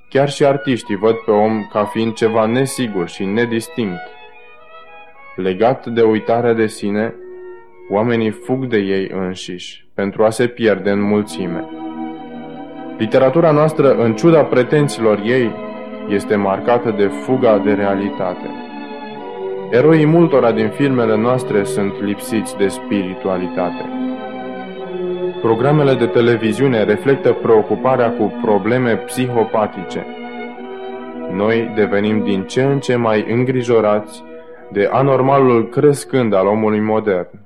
Chiar 0.10 0.30
și 0.30 0.46
artiștii 0.46 0.96
văd 0.96 1.16
pe 1.16 1.32
om 1.32 1.68
ca 1.72 1.84
fiind 1.84 2.14
ceva 2.14 2.46
nesigur 2.46 3.08
și 3.08 3.26
nedistinct. 3.26 4.02
Legat 5.36 5.86
de 5.86 6.02
uitarea 6.02 6.54
de 6.54 6.68
sine, 6.68 7.16
oamenii 7.90 8.30
fug 8.30 8.66
de 8.66 8.78
ei 8.78 9.10
înșiși 9.14 9.88
pentru 9.94 10.24
a 10.24 10.30
se 10.30 10.48
pierde 10.48 10.90
în 10.90 11.02
mulțime. 11.02 11.66
Literatura 12.98 13.52
noastră, 13.52 13.96
în 13.96 14.16
ciuda 14.16 14.44
pretențiilor 14.44 15.22
ei, 15.26 15.52
este 16.08 16.36
marcată 16.36 16.92
de 16.92 17.08
fuga 17.08 17.58
de 17.58 17.74
realitate. 17.74 18.69
Eroii 19.72 20.06
multora 20.06 20.52
din 20.52 20.70
filmele 20.70 21.18
noastre 21.18 21.64
sunt 21.64 22.02
lipsiți 22.02 22.58
de 22.58 22.68
spiritualitate. 22.68 23.90
Programele 25.42 25.94
de 25.94 26.06
televiziune 26.06 26.84
reflectă 26.84 27.34
preocuparea 27.34 28.12
cu 28.12 28.40
probleme 28.42 28.96
psihopatice. 28.96 30.06
Noi 31.32 31.72
devenim 31.76 32.24
din 32.24 32.44
ce 32.44 32.64
în 32.64 32.80
ce 32.80 32.96
mai 32.96 33.26
îngrijorați 33.28 34.24
de 34.72 34.90
anormalul 34.92 35.70
crescând 35.70 36.34
al 36.34 36.48
omului 36.48 36.80
modern. 36.80 37.40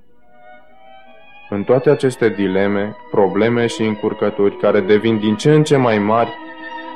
În 1.50 1.64
toate 1.64 1.90
aceste 1.90 2.30
dileme, 2.30 2.96
probleme 3.12 3.68
și 3.68 3.82
încurcături 3.82 4.58
care 4.58 4.80
devin 4.80 5.18
din 5.20 5.36
ce 5.36 5.52
în 5.52 5.64
ce 5.64 5.78
mai 5.78 5.98
mari, 5.98 6.34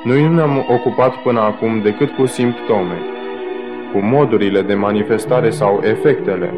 noi 0.04 0.22
nu 0.22 0.34
ne-am 0.34 0.66
ocupat 0.70 1.14
până 1.14 1.40
acum 1.40 1.80
decât 1.82 2.10
cu 2.10 2.26
simptome, 2.26 2.98
cu 3.92 3.98
modurile 3.98 4.62
de 4.62 4.74
manifestare 4.74 5.50
sau 5.50 5.80
efectele. 5.82 6.54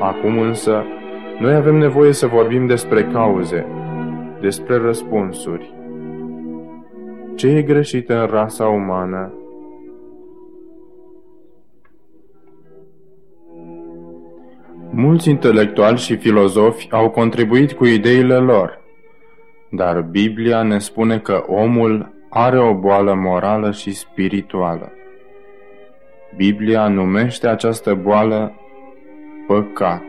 Acum 0.00 0.38
însă, 0.38 0.84
noi 1.38 1.54
avem 1.54 1.76
nevoie 1.76 2.12
să 2.12 2.26
vorbim 2.26 2.66
despre 2.66 3.04
cauze, 3.04 3.66
despre 4.40 4.76
răspunsuri. 4.76 5.72
Ce 7.34 7.46
e 7.46 7.62
greșit 7.62 8.08
în 8.08 8.26
rasa 8.26 8.66
umană 8.66 9.32
Mulți 14.90 15.30
intelectuali 15.30 15.98
și 15.98 16.16
filozofi 16.16 16.86
au 16.90 17.10
contribuit 17.10 17.72
cu 17.72 17.84
ideile 17.84 18.36
lor, 18.36 18.80
dar 19.70 20.00
Biblia 20.00 20.62
ne 20.62 20.78
spune 20.78 21.18
că 21.18 21.44
omul 21.46 22.12
are 22.28 22.60
o 22.60 22.74
boală 22.74 23.14
morală 23.14 23.70
și 23.70 23.94
spirituală. 23.94 24.92
Biblia 26.38 26.88
numește 26.88 27.48
această 27.48 27.94
boală 27.94 28.54
păcat. 29.46 30.04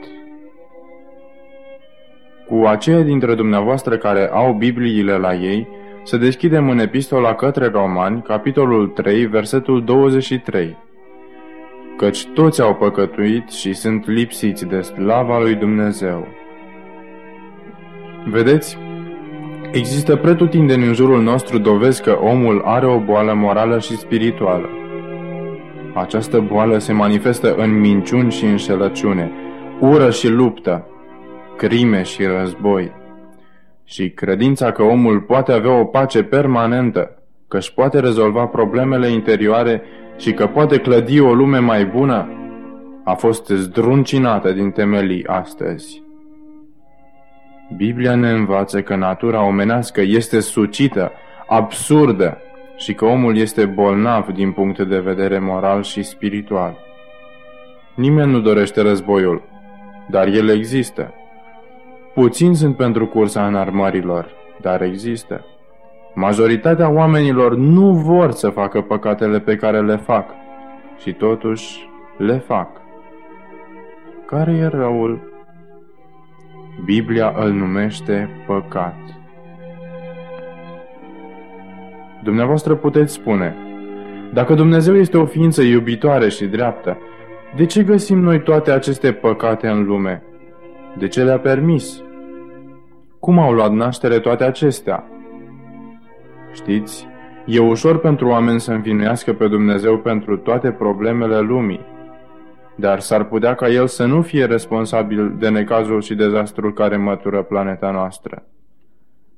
Cu 2.48 2.66
aceia 2.66 3.02
dintre 3.02 3.36
dumneavoastră 3.36 3.98
care 3.98 4.30
au 4.32 4.54
Bibliile 4.54 5.18
la 5.18 5.34
ei, 5.34 5.68
să 6.04 6.18
deschidem 6.18 6.70
în 6.70 6.80
epistola 6.80 7.36
către 7.36 7.68
Romani, 7.68 8.22
capitolul 8.22 8.88
3, 8.88 9.26
versetul 9.26 9.84
23 9.84 10.78
căci 11.98 12.26
toți 12.26 12.62
au 12.62 12.76
păcătuit 12.76 13.50
și 13.50 13.74
sunt 13.74 14.08
lipsiți 14.08 14.66
de 14.66 14.82
slava 14.82 15.40
lui 15.40 15.56
Dumnezeu. 15.56 16.28
Vedeți, 18.26 18.78
există 19.72 20.16
pretutindeni 20.16 20.86
în 20.86 20.94
jurul 20.94 21.22
nostru 21.22 21.58
dovezi 21.58 22.04
că 22.04 22.18
omul 22.22 22.62
are 22.66 22.86
o 22.86 23.00
boală 23.00 23.34
morală 23.34 23.80
și 23.80 23.98
spirituală. 23.98 24.79
Această 26.00 26.40
boală 26.40 26.78
se 26.78 26.94
manifestă 26.94 27.56
în 27.56 27.80
minciuni 27.80 28.32
și 28.32 28.46
înșelăciune, 28.46 29.32
ură 29.80 30.10
și 30.10 30.28
luptă, 30.28 30.88
crime 31.58 32.04
și 32.04 32.24
război. 32.24 32.92
Și 33.84 34.10
credința 34.10 34.72
că 34.72 34.84
omul 34.84 35.20
poate 35.20 35.52
avea 35.52 35.80
o 35.80 35.84
pace 35.84 36.24
permanentă, 36.24 37.24
că 37.48 37.58
își 37.58 37.74
poate 37.74 38.00
rezolva 38.00 38.46
problemele 38.46 39.08
interioare 39.08 39.82
și 40.18 40.34
că 40.34 40.48
poate 40.48 40.78
clădi 40.78 41.20
o 41.20 41.34
lume 41.34 41.60
mai 41.60 41.86
bună, 41.86 42.28
a 43.04 43.14
fost 43.14 43.48
zdruncinată 43.48 44.52
din 44.52 44.72
temelii 44.72 45.26
astăzi. 45.28 46.04
Biblia 47.76 48.16
ne 48.16 48.30
învață 48.30 48.82
că 48.82 48.96
natura 48.96 49.46
omenească 49.46 50.02
este 50.02 50.40
sucită, 50.40 51.12
absurdă 51.48 52.38
și 52.80 52.94
că 52.94 53.06
omul 53.06 53.38
este 53.38 53.66
bolnav 53.66 54.28
din 54.28 54.52
punct 54.52 54.80
de 54.80 55.00
vedere 55.00 55.40
moral 55.40 55.84
și 55.84 56.04
spiritual. 56.04 56.78
Nimeni 57.96 58.32
nu 58.32 58.40
dorește 58.40 58.82
războiul, 58.82 59.42
dar 60.10 60.28
el 60.28 60.50
există. 60.50 61.14
Puțini 62.14 62.56
sunt 62.56 62.76
pentru 62.76 63.08
cursa 63.08 63.48
înarmărilor, 63.48 64.28
dar 64.62 64.82
există. 64.82 65.46
Majoritatea 66.14 66.90
oamenilor 66.90 67.56
nu 67.56 67.92
vor 67.94 68.32
să 68.32 68.50
facă 68.50 68.82
păcatele 68.82 69.40
pe 69.40 69.56
care 69.56 69.82
le 69.82 69.96
fac 69.96 70.30
și 70.98 71.14
totuși 71.14 71.90
le 72.18 72.38
fac. 72.38 72.70
Care 74.26 74.52
e 74.52 74.66
răul? 74.68 75.32
Biblia 76.86 77.34
îl 77.36 77.52
numește 77.52 78.30
păcat. 78.48 79.19
Dumneavoastră 82.24 82.76
puteți 82.76 83.14
spune, 83.14 83.56
dacă 84.34 84.54
Dumnezeu 84.54 84.96
este 84.96 85.18
o 85.18 85.26
ființă 85.26 85.62
iubitoare 85.62 86.30
și 86.30 86.46
dreaptă, 86.46 86.98
de 87.56 87.66
ce 87.66 87.84
găsim 87.84 88.20
noi 88.20 88.42
toate 88.42 88.72
aceste 88.72 89.12
păcate 89.12 89.68
în 89.68 89.84
lume? 89.86 90.24
De 90.98 91.08
ce 91.08 91.24
le-a 91.24 91.40
permis? 91.40 92.04
Cum 93.20 93.40
au 93.40 93.52
luat 93.52 93.72
naștere 93.72 94.20
toate 94.20 94.44
acestea? 94.44 95.04
Știți, 96.54 97.08
e 97.46 97.60
ușor 97.60 98.00
pentru 98.00 98.28
oameni 98.28 98.60
să 98.60 98.72
învinuiască 98.72 99.34
pe 99.34 99.48
Dumnezeu 99.48 99.98
pentru 99.98 100.38
toate 100.38 100.72
problemele 100.72 101.40
lumii, 101.40 101.86
dar 102.76 103.00
s-ar 103.00 103.24
putea 103.24 103.56
ca 103.56 103.70
El 103.70 103.88
să 103.88 104.06
nu 104.06 104.22
fie 104.22 104.46
responsabil 104.46 105.36
de 105.40 105.50
necazul 105.50 106.02
și 106.02 106.16
dezastrul 106.16 106.74
care 106.74 106.98
mătură 106.98 107.44
planeta 107.44 107.92
noastră. 107.92 108.44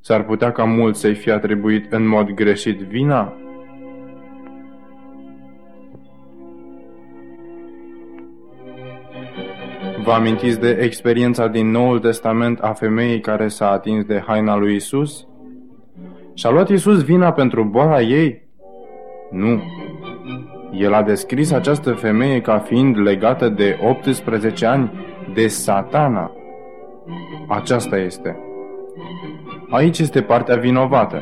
S-ar 0.01 0.23
putea 0.23 0.51
ca 0.51 0.63
mult 0.63 0.95
să-i 0.95 1.15
fie 1.15 1.31
atribuit 1.31 1.91
în 1.91 2.07
mod 2.07 2.31
greșit 2.31 2.79
vina? 2.79 3.33
Vă 10.03 10.11
amintiți 10.11 10.59
de 10.59 10.77
experiența 10.81 11.47
din 11.47 11.71
Noul 11.71 11.99
Testament 11.99 12.59
a 12.59 12.73
femeii 12.73 13.19
care 13.19 13.47
s-a 13.47 13.71
atins 13.71 14.05
de 14.05 14.23
haina 14.27 14.55
lui 14.55 14.75
Isus? 14.75 15.27
Și-a 16.33 16.49
luat 16.49 16.69
Isus 16.69 17.03
vina 17.03 17.31
pentru 17.31 17.63
boala 17.63 18.01
ei? 18.01 18.41
Nu. 19.31 19.61
El 20.71 20.93
a 20.93 21.03
descris 21.03 21.51
această 21.51 21.91
femeie 21.91 22.41
ca 22.41 22.57
fiind 22.57 22.97
legată 22.97 23.49
de 23.49 23.79
18 23.81 24.65
ani 24.65 24.91
de 25.33 25.47
satana. 25.47 26.31
Aceasta 27.47 27.97
este. 27.97 28.50
Aici 29.71 29.99
este 29.99 30.21
partea 30.21 30.55
vinovată. 30.55 31.21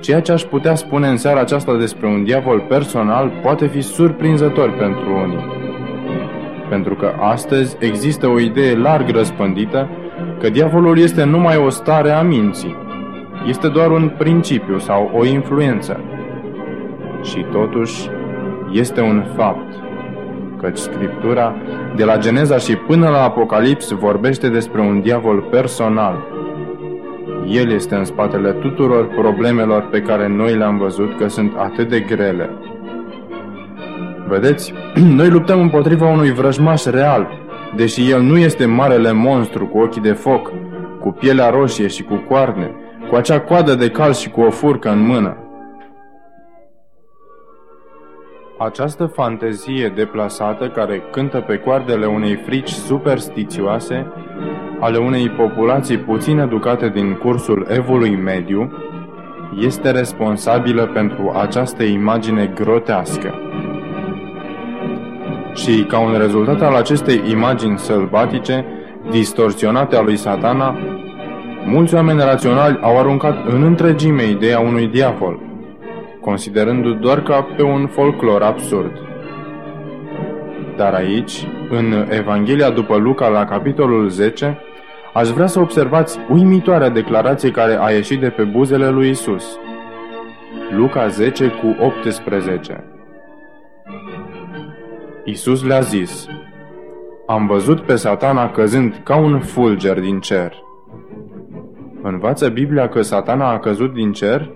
Ceea 0.00 0.20
ce 0.20 0.32
aș 0.32 0.42
putea 0.42 0.74
spune 0.74 1.08
în 1.08 1.16
seara 1.16 1.40
aceasta 1.40 1.76
despre 1.76 2.06
un 2.06 2.24
diavol 2.24 2.60
personal 2.68 3.32
poate 3.42 3.66
fi 3.66 3.80
surprinzător 3.80 4.70
pentru 4.70 5.16
unii. 5.22 5.46
Pentru 6.68 6.94
că 6.94 7.12
astăzi 7.20 7.76
există 7.80 8.26
o 8.26 8.38
idee 8.38 8.76
larg 8.76 9.08
răspândită 9.08 9.88
că 10.40 10.50
diavolul 10.50 10.98
este 10.98 11.24
numai 11.24 11.56
o 11.56 11.68
stare 11.68 12.10
a 12.10 12.22
minții. 12.22 12.76
Este 13.46 13.68
doar 13.68 13.90
un 13.90 14.12
principiu 14.18 14.78
sau 14.78 15.10
o 15.14 15.24
influență. 15.24 16.00
Și 17.22 17.46
totuși 17.52 18.10
este 18.72 19.00
un 19.00 19.24
fapt, 19.36 19.72
căci 20.60 20.76
Scriptura, 20.76 21.54
de 21.96 22.04
la 22.04 22.18
Geneza 22.18 22.56
și 22.56 22.76
până 22.76 23.08
la 23.08 23.22
Apocalips, 23.22 23.90
vorbește 23.90 24.48
despre 24.48 24.80
un 24.80 25.00
diavol 25.00 25.40
personal– 25.40 26.16
el 27.48 27.70
este 27.70 27.94
în 27.94 28.04
spatele 28.04 28.52
tuturor 28.52 29.06
problemelor 29.06 29.88
pe 29.90 30.00
care 30.00 30.28
noi 30.28 30.54
le-am 30.54 30.78
văzut 30.78 31.16
că 31.16 31.28
sunt 31.28 31.52
atât 31.56 31.88
de 31.88 32.00
grele. 32.00 32.50
Vedeți, 34.26 34.72
noi 35.18 35.28
luptăm 35.28 35.60
împotriva 35.60 36.10
unui 36.10 36.32
vrăjmaș 36.32 36.84
real, 36.84 37.28
deși 37.76 38.10
el 38.10 38.20
nu 38.20 38.38
este 38.38 38.66
marele 38.66 39.12
monstru 39.12 39.66
cu 39.66 39.78
ochii 39.78 40.00
de 40.00 40.12
foc, 40.12 40.52
cu 41.00 41.10
pielea 41.10 41.50
roșie 41.50 41.86
și 41.86 42.02
cu 42.02 42.14
coarne, 42.14 42.74
cu 43.08 43.14
acea 43.14 43.40
coadă 43.40 43.74
de 43.74 43.90
cal 43.90 44.12
și 44.12 44.30
cu 44.30 44.40
o 44.40 44.50
furcă 44.50 44.90
în 44.90 45.06
mână. 45.06 45.36
Această 48.58 49.06
fantezie 49.06 49.88
deplasată 49.88 50.68
care 50.68 51.02
cântă 51.10 51.40
pe 51.40 51.58
coardele 51.58 52.06
unei 52.06 52.36
frici 52.36 52.70
superstițioase 52.70 54.06
ale 54.80 54.98
unei 54.98 55.28
populații 55.28 55.98
puțin 55.98 56.38
educate 56.38 56.88
din 56.88 57.14
cursul 57.14 57.66
evului 57.70 58.16
mediu, 58.16 58.72
este 59.60 59.90
responsabilă 59.90 60.86
pentru 60.86 61.32
această 61.40 61.82
imagine 61.82 62.52
grotească. 62.54 63.34
Și 65.54 65.84
ca 65.84 65.98
un 65.98 66.14
rezultat 66.18 66.62
al 66.62 66.74
acestei 66.74 67.22
imagini 67.30 67.78
sălbatice, 67.78 68.64
distorsionate 69.10 69.96
a 69.96 70.02
lui 70.02 70.16
satana, 70.16 70.76
mulți 71.64 71.94
oameni 71.94 72.20
raționali 72.20 72.78
au 72.82 72.98
aruncat 72.98 73.46
în 73.48 73.62
întregime 73.62 74.28
ideea 74.28 74.60
unui 74.60 74.86
diavol, 74.86 75.40
considerându 76.20 76.90
doar 76.92 77.22
ca 77.22 77.46
pe 77.56 77.62
un 77.62 77.86
folclor 77.86 78.42
absurd. 78.42 78.92
Dar 80.76 80.94
aici, 80.94 81.46
în 81.70 82.06
Evanghelia 82.10 82.70
după 82.70 82.96
Luca, 82.96 83.28
la 83.28 83.44
capitolul 83.44 84.08
10, 84.08 84.58
aș 85.12 85.28
vrea 85.28 85.46
să 85.46 85.60
observați 85.60 86.18
uimitoarea 86.30 86.88
declarație 86.88 87.50
care 87.50 87.78
a 87.80 87.90
ieșit 87.90 88.20
de 88.20 88.28
pe 88.28 88.42
buzele 88.42 88.88
lui 88.88 89.08
Isus. 89.08 89.58
Luca 90.76 91.06
10 91.06 91.48
cu 91.48 91.76
18 91.84 92.84
Isus 95.24 95.64
le-a 95.64 95.80
zis, 95.80 96.26
Am 97.26 97.46
văzut 97.46 97.80
pe 97.80 97.94
satana 97.94 98.50
căzând 98.50 99.00
ca 99.04 99.16
un 99.16 99.40
fulger 99.40 100.00
din 100.00 100.20
cer. 100.20 100.52
Învață 102.02 102.48
Biblia 102.48 102.88
că 102.88 103.02
satana 103.02 103.50
a 103.50 103.58
căzut 103.58 103.92
din 103.92 104.12
cer? 104.12 104.50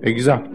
Exact. 0.00 0.54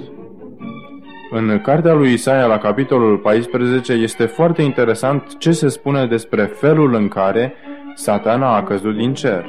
În 1.31 1.60
cartea 1.63 1.93
lui 1.93 2.13
Isaia, 2.13 2.45
la 2.45 2.58
capitolul 2.58 3.17
14, 3.17 3.93
este 3.93 4.25
foarte 4.25 4.62
interesant 4.62 5.38
ce 5.38 5.51
se 5.51 5.67
spune 5.67 6.05
despre 6.05 6.43
felul 6.43 6.93
în 6.93 7.08
care 7.08 7.53
satana 7.95 8.55
a 8.55 8.63
căzut 8.63 8.95
din 8.95 9.13
cer. 9.13 9.45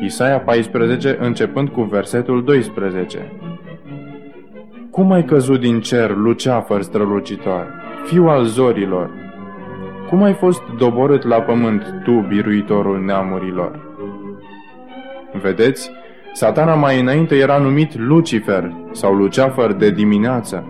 Isaia 0.00 0.40
14, 0.40 1.16
începând 1.20 1.68
cu 1.68 1.82
versetul 1.82 2.44
12. 2.44 3.32
Cum 4.90 5.12
ai 5.12 5.24
căzut 5.24 5.60
din 5.60 5.80
cer, 5.80 6.16
luceafăr 6.16 6.82
strălucitor, 6.82 7.74
fiu 8.04 8.26
al 8.26 8.44
zorilor? 8.44 9.10
Cum 10.08 10.22
ai 10.22 10.32
fost 10.32 10.62
doborât 10.78 11.22
la 11.24 11.40
pământ, 11.40 12.02
tu, 12.04 12.24
biruitorul 12.28 13.04
neamurilor? 13.04 13.94
Vedeți, 15.42 15.90
satana 16.32 16.74
mai 16.74 17.00
înainte 17.00 17.36
era 17.36 17.58
numit 17.58 17.98
Lucifer 17.98 18.74
sau 18.92 19.14
Luceafăr 19.14 19.72
de 19.72 19.90
dimineață. 19.90 20.64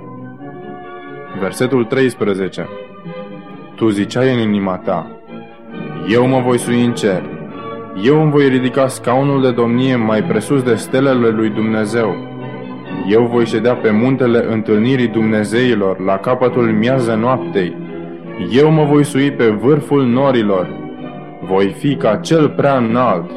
Versetul 1.41 1.85
13. 1.85 2.69
Tu 3.75 3.89
ziceai 3.89 4.35
în 4.35 4.39
inima 4.39 4.77
ta, 4.77 5.16
eu 6.09 6.27
mă 6.27 6.41
voi 6.41 6.59
sui 6.59 6.85
în 6.85 6.93
cer. 6.93 7.23
Eu 8.03 8.23
îmi 8.23 8.31
voi 8.31 8.49
ridica 8.49 8.87
scaunul 8.89 9.43
de 9.43 9.51
domnie 9.51 9.97
mai 9.97 10.23
presus 10.23 10.63
de 10.63 10.75
stelele 10.75 11.29
lui 11.29 11.49
Dumnezeu. 11.49 12.15
Eu 13.09 13.27
voi 13.27 13.47
ședea 13.47 13.75
pe 13.75 13.91
muntele 13.91 14.45
întâlnirii 14.51 15.09
Dumnezeilor, 15.09 16.01
la 16.01 16.19
capătul 16.19 16.73
miază 16.73 17.15
noaptei. 17.15 17.77
Eu 18.51 18.71
mă 18.71 18.85
voi 18.85 19.05
sui 19.05 19.31
pe 19.31 19.49
vârful 19.49 20.05
norilor. 20.05 20.69
Voi 21.43 21.69
fi 21.69 21.97
ca 21.97 22.17
cel 22.17 22.49
prea 22.49 22.77
înalt. 22.77 23.31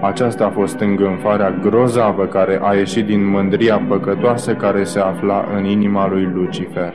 Aceasta 0.00 0.44
a 0.44 0.50
fost 0.50 0.80
îngânfarea 0.80 1.50
grozavă 1.50 2.24
care 2.24 2.60
a 2.62 2.74
ieșit 2.74 3.06
din 3.06 3.28
mândria 3.28 3.82
păcătoasă 3.88 4.54
care 4.54 4.84
se 4.84 4.98
afla 4.98 5.44
în 5.56 5.64
inima 5.64 6.08
lui 6.08 6.30
Lucifer. 6.34 6.94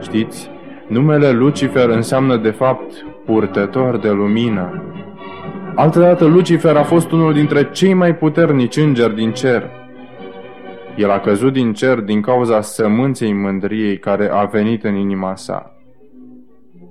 Știți, 0.00 0.50
Numele 0.92 1.30
Lucifer 1.30 1.88
înseamnă 1.88 2.36
de 2.36 2.50
fapt 2.50 2.92
purtător 3.24 3.98
de 3.98 4.10
lumină. 4.10 4.82
Altădată 5.74 6.24
Lucifer 6.24 6.76
a 6.76 6.82
fost 6.82 7.10
unul 7.10 7.32
dintre 7.32 7.70
cei 7.70 7.94
mai 7.94 8.14
puternici 8.14 8.76
îngeri 8.76 9.14
din 9.14 9.32
cer. 9.32 9.70
El 10.96 11.10
a 11.10 11.18
căzut 11.18 11.52
din 11.52 11.72
cer 11.72 11.98
din 11.98 12.20
cauza 12.20 12.60
sămânței 12.60 13.32
mândriei 13.32 13.98
care 13.98 14.30
a 14.32 14.44
venit 14.44 14.84
în 14.84 14.94
inima 14.94 15.36
sa. 15.36 15.76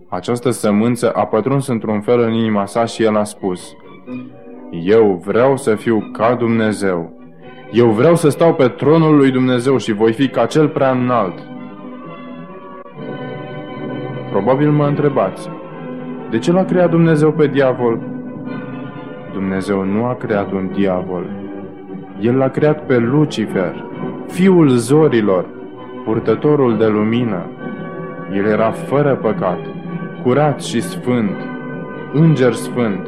Această 0.10 0.50
sămânță 0.50 1.12
a 1.12 1.26
pătruns 1.26 1.68
într-un 1.68 2.02
fel 2.02 2.20
în 2.20 2.34
inima 2.34 2.66
sa 2.66 2.86
și 2.86 3.04
el 3.04 3.18
a 3.18 3.24
spus, 3.24 3.76
Eu 4.84 5.22
vreau 5.26 5.58
să 5.58 5.76
fiu 5.76 6.10
ca 6.14 6.36
Dumnezeu. 6.36 7.14
Eu 7.72 7.90
vreau 7.90 8.16
să 8.16 8.30
stau 8.30 8.54
pe 8.54 8.68
tronul 8.68 9.16
lui 9.16 9.32
Dumnezeu 9.32 9.78
și 9.78 9.94
voi 9.94 10.14
fi 10.14 10.28
ca 10.28 10.46
cel 10.46 10.68
prea 10.68 10.92
înalt. 10.92 11.52
Probabil 14.32 14.72
mă 14.72 14.86
întrebați, 14.86 15.50
de 16.30 16.38
ce 16.38 16.52
l-a 16.52 16.64
creat 16.64 16.90
Dumnezeu 16.90 17.32
pe 17.32 17.48
diavol? 17.48 18.00
Dumnezeu 19.34 19.84
nu 19.84 20.06
a 20.06 20.16
creat 20.16 20.52
un 20.52 20.70
diavol. 20.74 21.26
El 22.20 22.36
l-a 22.36 22.48
creat 22.48 22.86
pe 22.86 22.98
Lucifer, 22.98 23.86
fiul 24.28 24.68
zorilor, 24.68 25.46
purtătorul 26.06 26.78
de 26.78 26.88
lumină. 26.88 27.46
El 28.34 28.46
era 28.46 28.72
fără 28.72 29.16
păcat, 29.16 29.60
curat 30.24 30.62
și 30.62 30.82
sfânt, 30.82 31.36
înger 32.14 32.54
sfânt. 32.54 33.08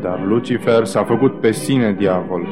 Dar 0.00 0.20
Lucifer 0.26 0.84
s-a 0.84 1.02
făcut 1.02 1.40
pe 1.40 1.50
sine 1.50 1.94
diavol. 1.98 2.46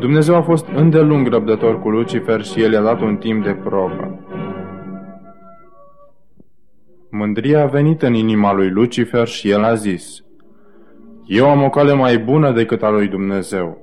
Dumnezeu 0.00 0.34
a 0.34 0.42
fost 0.42 0.66
îndelung 0.74 1.28
răbdător 1.28 1.80
cu 1.80 1.88
Lucifer 1.88 2.42
și 2.42 2.62
el 2.62 2.72
i-a 2.72 2.82
dat 2.82 3.00
un 3.00 3.16
timp 3.16 3.44
de 3.44 3.56
probă. 3.64 4.18
Mândria 7.10 7.62
a 7.62 7.66
venit 7.66 8.02
în 8.02 8.14
inima 8.14 8.52
lui 8.52 8.70
Lucifer 8.70 9.26
și 9.26 9.50
el 9.50 9.64
a 9.64 9.74
zis, 9.74 10.24
Eu 11.26 11.48
am 11.50 11.62
o 11.62 11.68
cale 11.68 11.92
mai 11.92 12.18
bună 12.18 12.52
decât 12.52 12.82
a 12.82 12.90
lui 12.90 13.08
Dumnezeu. 13.08 13.78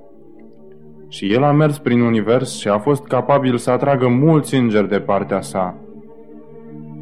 Și 1.10 1.34
el 1.34 1.44
a 1.44 1.52
mers 1.52 1.78
prin 1.78 2.02
univers 2.02 2.60
și 2.60 2.68
a 2.68 2.78
fost 2.78 3.08
capabil 3.08 3.58
să 3.58 3.72
atragă 3.72 4.08
mulți 4.08 4.56
îngeri 4.56 4.90
de 4.90 5.00
partea 5.00 5.42
sa. 5.42 5.78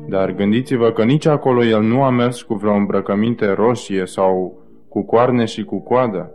Dar 0.07 0.31
gândiți-vă 0.31 0.91
că 0.91 1.03
nici 1.03 1.25
acolo 1.25 1.63
el 1.63 1.81
nu 1.81 2.03
a 2.03 2.09
mers 2.09 2.41
cu 2.41 2.53
vreo 2.53 2.73
îmbrăcăminte 2.73 3.51
roșie 3.51 4.05
sau 4.05 4.57
cu 4.89 5.05
coarne 5.05 5.45
și 5.45 5.63
cu 5.63 5.81
coadă. 5.81 6.31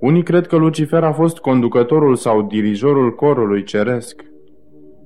Unii 0.00 0.22
cred 0.22 0.46
că 0.46 0.56
Lucifer 0.56 1.04
a 1.04 1.12
fost 1.12 1.38
conducătorul 1.38 2.16
sau 2.16 2.42
dirijorul 2.42 3.14
corului 3.14 3.62
ceresc. 3.62 4.24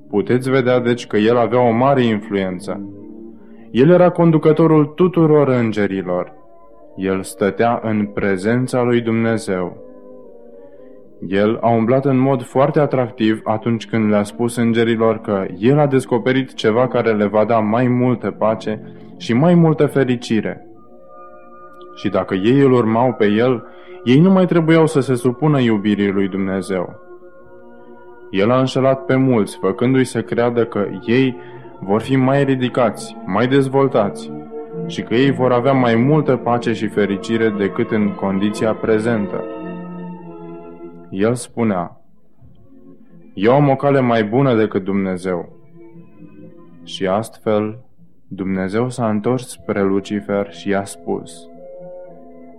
Puteți 0.08 0.50
vedea 0.50 0.80
deci 0.80 1.06
că 1.06 1.16
el 1.16 1.36
avea 1.36 1.68
o 1.68 1.70
mare 1.70 2.02
influență. 2.02 2.86
El 3.72 3.90
era 3.90 4.10
conducătorul 4.10 4.86
tuturor 4.86 5.48
îngerilor. 5.48 6.32
El 6.96 7.22
stătea 7.22 7.80
în 7.82 8.06
prezența 8.06 8.82
lui 8.82 9.00
Dumnezeu. 9.00 9.76
El 11.28 11.58
a 11.60 11.70
umblat 11.70 12.04
în 12.04 12.18
mod 12.18 12.42
foarte 12.42 12.80
atractiv 12.80 13.40
atunci 13.44 13.86
când 13.86 14.10
le-a 14.10 14.22
spus 14.22 14.56
îngerilor 14.56 15.20
că 15.20 15.46
el 15.58 15.78
a 15.78 15.86
descoperit 15.86 16.54
ceva 16.54 16.88
care 16.88 17.12
le 17.12 17.26
va 17.26 17.44
da 17.44 17.58
mai 17.58 17.88
multă 17.88 18.30
pace 18.30 18.80
și 19.16 19.32
mai 19.32 19.54
multă 19.54 19.86
fericire. 19.86 20.66
Și 21.94 22.08
dacă 22.08 22.34
ei 22.34 22.58
îl 22.58 22.72
urmau 22.72 23.12
pe 23.12 23.26
el, 23.26 23.66
ei 24.04 24.20
nu 24.20 24.30
mai 24.30 24.46
trebuiau 24.46 24.86
să 24.86 25.00
se 25.00 25.14
supună 25.14 25.60
iubirii 25.60 26.10
lui 26.10 26.28
Dumnezeu. 26.28 27.00
El 28.30 28.50
a 28.50 28.58
înșelat 28.58 29.04
pe 29.04 29.16
mulți, 29.16 29.58
făcându-i 29.60 30.04
să 30.04 30.22
creadă 30.22 30.64
că 30.64 30.86
ei 31.06 31.36
vor 31.84 32.00
fi 32.00 32.16
mai 32.16 32.44
ridicați, 32.44 33.16
mai 33.24 33.48
dezvoltați 33.48 34.30
și 34.86 35.02
că 35.02 35.14
ei 35.14 35.30
vor 35.30 35.52
avea 35.52 35.72
mai 35.72 35.94
multă 35.94 36.36
pace 36.36 36.72
și 36.72 36.86
fericire 36.86 37.48
decât 37.48 37.90
în 37.90 38.14
condiția 38.14 38.74
prezentă. 38.74 39.44
El 41.10 41.34
spunea, 41.34 42.00
Eu 43.34 43.52
am 43.52 43.68
o 43.68 43.76
cale 43.76 44.00
mai 44.00 44.24
bună 44.24 44.54
decât 44.54 44.84
Dumnezeu. 44.84 45.60
Și 46.84 47.06
astfel, 47.06 47.84
Dumnezeu 48.28 48.90
s-a 48.90 49.08
întors 49.08 49.48
spre 49.48 49.82
Lucifer 49.82 50.52
și 50.52 50.68
i-a 50.68 50.84
spus, 50.84 51.48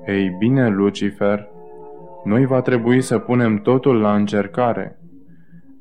Ei 0.05 0.35
bine, 0.39 0.69
Lucifer, 0.69 1.47
noi 2.23 2.45
va 2.45 2.61
trebui 2.61 3.01
să 3.01 3.17
punem 3.17 3.57
totul 3.57 3.99
la 3.99 4.13
încercare– 4.15 4.97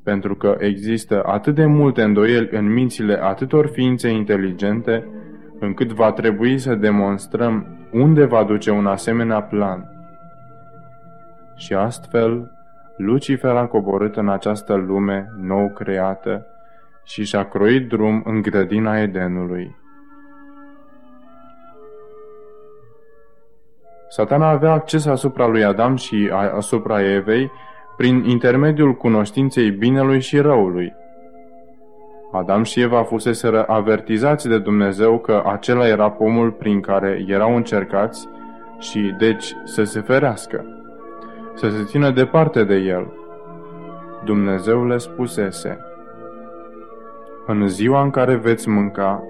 pentru 0.03 0.35
că 0.35 0.55
există 0.59 1.23
atât 1.25 1.55
de 1.55 1.65
multe 1.65 2.01
îndoieli 2.01 2.49
în 2.51 2.73
mințile 2.73 3.23
atâtor 3.23 3.67
ființe 3.67 4.09
inteligente, 4.09 5.07
încât 5.59 5.91
va 5.91 6.11
trebui 6.11 6.57
să 6.57 6.75
demonstrăm 6.75 7.67
unde 7.91 8.25
va 8.25 8.43
duce 8.43 8.71
un 8.71 8.85
asemenea 8.85 9.41
plan. 9.41 9.87
Și 11.55 11.73
astfel, 11.73 12.51
Lucifer 12.97 13.55
a 13.55 13.65
coborât 13.65 14.15
în 14.15 14.29
această 14.29 14.73
lume 14.73 15.29
nou 15.41 15.69
creată 15.69 16.45
și 17.03 17.23
și-a 17.23 17.43
croit 17.43 17.87
drum 17.87 18.21
în 18.25 18.41
grădina 18.41 18.99
Edenului. 18.99 19.75
Satana 24.09 24.49
avea 24.49 24.71
acces 24.71 25.05
asupra 25.05 25.47
lui 25.47 25.63
Adam 25.63 25.95
și 25.95 26.31
asupra 26.55 27.03
Evei 27.03 27.51
prin 27.97 28.23
intermediul 28.23 28.93
cunoștinței 28.93 29.69
binelui 29.69 30.19
și 30.19 30.39
răului. 30.39 30.93
Adam 32.31 32.63
și 32.63 32.81
Eva 32.81 33.03
fuseseră 33.03 33.63
avertizați 33.63 34.47
de 34.47 34.59
Dumnezeu 34.59 35.19
că 35.19 35.43
acela 35.45 35.87
era 35.87 36.09
pomul 36.09 36.51
prin 36.51 36.79
care 36.81 37.25
erau 37.27 37.55
încercați 37.55 38.27
și, 38.79 39.15
deci, 39.17 39.55
să 39.63 39.83
se 39.83 40.01
ferească, 40.01 40.65
să 41.53 41.69
se 41.69 41.83
țină 41.83 42.09
departe 42.09 42.63
de 42.63 42.75
el. 42.75 43.13
Dumnezeu 44.23 44.85
le 44.87 44.97
spusese, 44.97 45.79
În 47.47 47.67
ziua 47.67 48.01
în 48.01 48.09
care 48.09 48.35
veți 48.35 48.69
mânca, 48.69 49.23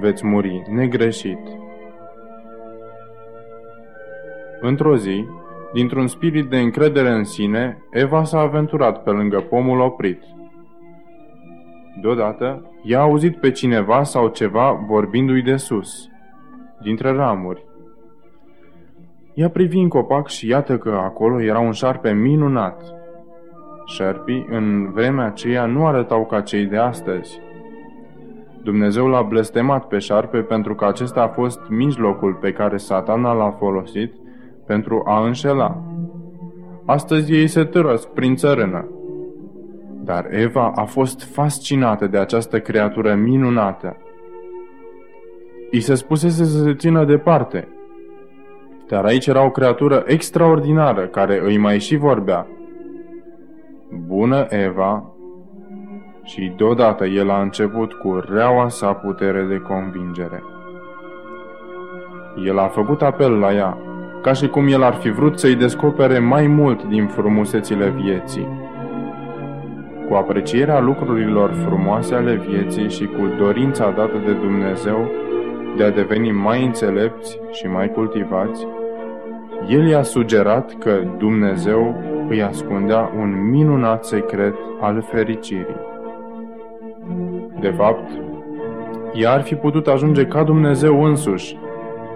veți 0.00 0.26
muri 0.26 0.62
negreșit. 0.70 1.38
Într-o 4.60 4.96
zi, 4.96 5.24
Dintr-un 5.72 6.06
spirit 6.06 6.48
de 6.48 6.58
încredere 6.58 7.10
în 7.10 7.24
sine, 7.24 7.82
Eva 7.90 8.24
s-a 8.24 8.40
aventurat 8.40 9.02
pe 9.02 9.10
lângă 9.10 9.40
pomul 9.40 9.80
oprit. 9.80 10.22
Deodată, 12.00 12.70
ea 12.84 12.98
a 12.98 13.02
auzit 13.02 13.36
pe 13.36 13.50
cineva 13.50 14.02
sau 14.02 14.28
ceva 14.28 14.84
vorbindu-i 14.86 15.42
de 15.42 15.56
sus, 15.56 16.08
dintre 16.82 17.10
ramuri. 17.10 17.64
Ea 19.34 19.48
privi 19.48 19.78
în 19.78 19.88
copac 19.88 20.28
și 20.28 20.48
iată 20.48 20.78
că 20.78 20.90
acolo 20.90 21.42
era 21.42 21.58
un 21.58 21.72
șarpe 21.72 22.12
minunat. 22.12 22.82
Șerpii, 23.86 24.46
în 24.50 24.92
vremea 24.92 25.24
aceea, 25.24 25.66
nu 25.66 25.86
arătau 25.86 26.26
ca 26.26 26.40
cei 26.40 26.64
de 26.64 26.76
astăzi. 26.76 27.40
Dumnezeu 28.62 29.06
l-a 29.06 29.22
blestemat 29.22 29.86
pe 29.86 29.98
șarpe 29.98 30.38
pentru 30.38 30.74
că 30.74 30.84
acesta 30.84 31.22
a 31.22 31.28
fost 31.28 31.60
mijlocul 31.68 32.34
pe 32.34 32.52
care 32.52 32.76
satana 32.76 33.32
l-a 33.32 33.50
folosit– 33.50 34.14
pentru 34.68 35.02
a 35.06 35.24
înșela. 35.24 35.82
Astăzi 36.86 37.32
ei 37.32 37.46
se 37.46 37.64
târăsc 37.64 38.08
prin 38.08 38.34
țărână. 38.34 38.88
Dar 40.04 40.26
Eva 40.30 40.72
a 40.74 40.84
fost 40.84 41.22
fascinată 41.22 42.06
de 42.06 42.18
această 42.18 42.60
creatură 42.60 43.14
minunată. 43.14 43.96
I 45.70 45.80
se 45.80 45.94
spusese 45.94 46.44
să 46.44 46.62
se 46.62 46.74
țină 46.74 47.04
departe. 47.04 47.68
Dar 48.88 49.04
aici 49.04 49.26
era 49.26 49.44
o 49.44 49.50
creatură 49.50 50.04
extraordinară 50.06 51.06
care 51.06 51.40
îi 51.44 51.58
mai 51.58 51.78
și 51.78 51.96
vorbea. 51.96 52.46
Bună 54.06 54.46
Eva! 54.48 55.12
Și 56.22 56.52
deodată 56.56 57.04
el 57.06 57.30
a 57.30 57.40
început 57.40 57.92
cu 57.92 58.22
reaua 58.28 58.68
sa 58.68 58.92
putere 58.92 59.42
de 59.42 59.58
convingere. 59.58 60.42
El 62.44 62.58
a 62.58 62.68
făcut 62.68 63.02
apel 63.02 63.32
la 63.38 63.54
ea, 63.54 63.78
ca 64.22 64.32
și 64.32 64.48
cum 64.48 64.68
el 64.68 64.82
ar 64.82 64.94
fi 64.94 65.10
vrut 65.10 65.38
să-i 65.38 65.54
descopere 65.54 66.18
mai 66.18 66.46
mult 66.46 66.84
din 66.84 67.06
frumusețile 67.06 67.88
vieții. 67.88 68.48
Cu 70.08 70.14
aprecierea 70.14 70.80
lucrurilor 70.80 71.50
frumoase 71.66 72.14
ale 72.14 72.34
vieții 72.48 72.90
și 72.90 73.04
cu 73.04 73.34
dorința 73.38 73.90
dată 73.90 74.22
de 74.26 74.32
Dumnezeu 74.32 75.10
de 75.76 75.84
a 75.84 75.90
deveni 75.90 76.30
mai 76.30 76.64
înțelepți 76.64 77.40
și 77.50 77.66
mai 77.66 77.90
cultivați, 77.90 78.66
el 79.68 79.88
i-a 79.88 80.02
sugerat 80.02 80.74
că 80.78 81.00
Dumnezeu 81.18 82.02
îi 82.28 82.42
ascundea 82.42 83.12
un 83.18 83.50
minunat 83.50 84.04
secret 84.04 84.54
al 84.80 85.04
fericirii. 85.10 85.86
De 87.60 87.70
fapt, 87.70 88.10
ea 89.12 89.32
ar 89.32 89.42
fi 89.42 89.54
putut 89.54 89.86
ajunge 89.86 90.24
ca 90.24 90.42
Dumnezeu 90.42 91.04
însuși, 91.04 91.56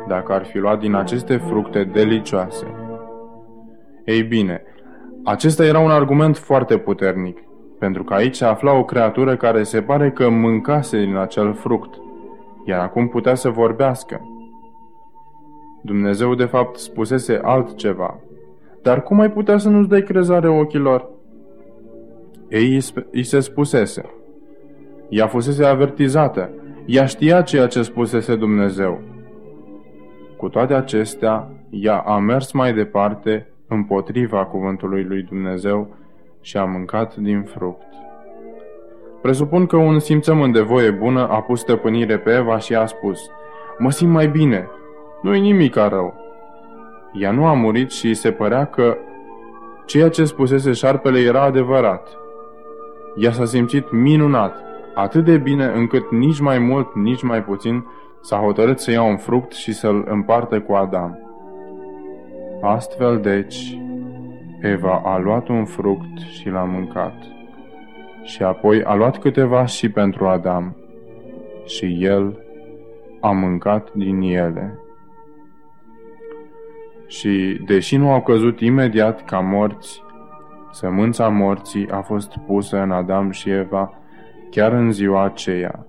dacă 0.08 0.32
ar 0.32 0.44
fi 0.44 0.58
luat 0.58 0.78
din 0.80 0.94
aceste 0.94 1.36
fructe 1.36 1.84
delicioase. 1.84 2.66
Ei 4.04 4.22
bine, 4.22 4.62
acesta 5.24 5.64
era 5.64 5.78
un 5.78 5.90
argument 5.90 6.36
foarte 6.36 6.78
puternic, 6.78 7.38
pentru 7.78 8.04
că 8.04 8.14
aici 8.14 8.36
se 8.36 8.44
afla 8.44 8.72
o 8.72 8.84
creatură 8.84 9.36
care 9.36 9.62
se 9.62 9.82
pare 9.82 10.10
că 10.10 10.28
mâncase 10.28 11.04
din 11.04 11.16
acel 11.16 11.54
fruct, 11.54 11.94
iar 12.64 12.80
acum 12.80 13.08
putea 13.08 13.34
să 13.34 13.48
vorbească. 13.48 14.20
Dumnezeu 15.82 16.34
de 16.34 16.44
fapt 16.44 16.76
spusese 16.76 17.40
altceva, 17.42 18.20
dar 18.82 19.02
cum 19.02 19.20
ai 19.20 19.30
putea 19.30 19.58
să 19.58 19.68
nu-ți 19.68 19.88
dai 19.88 20.02
crezare 20.02 20.48
ochilor? 20.48 21.10
ei 22.52 22.80
îi 23.10 23.22
se 23.22 23.40
spusese. 23.40 24.04
Ea 25.08 25.26
fusese 25.26 25.64
avertizată. 25.64 26.50
Ea 26.86 27.06
știa 27.06 27.42
ceea 27.42 27.66
ce 27.66 27.82
spusese 27.82 28.36
Dumnezeu. 28.36 29.00
Cu 30.42 30.48
toate 30.48 30.74
acestea, 30.74 31.48
ea 31.70 31.98
a 31.98 32.18
mers 32.18 32.52
mai 32.52 32.72
departe 32.72 33.48
împotriva 33.68 34.44
cuvântului 34.44 35.04
lui 35.04 35.22
Dumnezeu 35.22 35.94
și 36.40 36.56
a 36.56 36.64
mâncat 36.64 37.16
din 37.16 37.42
fruct. 37.42 37.86
Presupun 39.20 39.66
că 39.66 39.76
un 39.76 39.98
simțământ 39.98 40.52
de 40.52 40.60
voie 40.60 40.90
bună 40.90 41.28
a 41.28 41.40
pus 41.40 41.60
stăpânire 41.60 42.18
pe 42.18 42.30
Eva 42.30 42.58
și 42.58 42.74
a 42.74 42.86
spus, 42.86 43.30
Mă 43.78 43.90
simt 43.90 44.12
mai 44.12 44.28
bine, 44.28 44.68
nu-i 45.20 45.40
nimic 45.40 45.74
rău. 45.74 46.14
Ea 47.12 47.30
nu 47.30 47.46
a 47.46 47.52
murit 47.52 47.90
și 47.90 48.14
se 48.14 48.30
părea 48.30 48.64
că 48.64 48.96
ceea 49.86 50.08
ce 50.08 50.24
spusese 50.24 50.72
șarpele 50.72 51.18
era 51.18 51.42
adevărat. 51.42 52.08
Ea 53.16 53.32
s-a 53.32 53.44
simțit 53.44 53.90
minunat, 53.90 54.56
atât 54.94 55.24
de 55.24 55.36
bine 55.36 55.72
încât 55.74 56.10
nici 56.10 56.40
mai 56.40 56.58
mult, 56.58 56.94
nici 56.94 57.22
mai 57.22 57.44
puțin 57.44 57.84
s-a 58.22 58.36
hotărât 58.36 58.78
să 58.78 58.90
ia 58.90 59.02
un 59.02 59.16
fruct 59.16 59.52
și 59.52 59.72
să-l 59.72 60.04
împartă 60.08 60.60
cu 60.60 60.72
Adam. 60.72 61.18
Astfel, 62.60 63.20
deci, 63.20 63.78
Eva 64.60 65.02
a 65.04 65.18
luat 65.18 65.48
un 65.48 65.64
fruct 65.64 66.18
și 66.18 66.48
l-a 66.48 66.64
mâncat. 66.64 67.14
Și 68.22 68.42
apoi 68.42 68.84
a 68.84 68.94
luat 68.94 69.18
câteva 69.18 69.64
și 69.64 69.90
pentru 69.90 70.26
Adam. 70.26 70.76
Și 71.64 72.04
el 72.04 72.38
a 73.20 73.30
mâncat 73.30 73.92
din 73.92 74.20
ele. 74.20 74.78
Și, 77.06 77.60
deși 77.66 77.96
nu 77.96 78.12
au 78.12 78.22
căzut 78.22 78.60
imediat 78.60 79.24
ca 79.24 79.40
morți, 79.40 80.02
sămânța 80.70 81.28
morții 81.28 81.90
a 81.90 82.00
fost 82.00 82.36
pusă 82.46 82.80
în 82.80 82.90
Adam 82.90 83.30
și 83.30 83.50
Eva 83.50 83.92
chiar 84.50 84.72
în 84.72 84.92
ziua 84.92 85.24
aceea. 85.24 85.86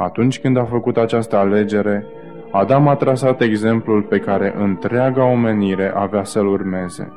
Atunci 0.00 0.40
când 0.40 0.56
a 0.56 0.64
făcut 0.64 0.96
această 0.96 1.36
alegere, 1.36 2.06
Adam 2.50 2.88
a 2.88 2.94
trasat 2.94 3.40
exemplul 3.40 4.02
pe 4.02 4.18
care 4.18 4.54
întreaga 4.56 5.24
omenire 5.24 5.92
avea 5.94 6.24
să-l 6.24 6.46
urmeze. 6.46 7.12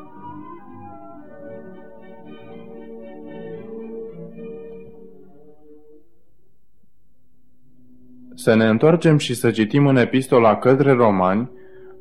Să 8.36 8.56
ne 8.56 8.66
întoarcem 8.66 9.18
și 9.18 9.34
să 9.34 9.52
citim 9.52 9.88
în 9.88 9.96
epistola 9.96 10.56
către 10.56 10.92
romani, 10.92 11.52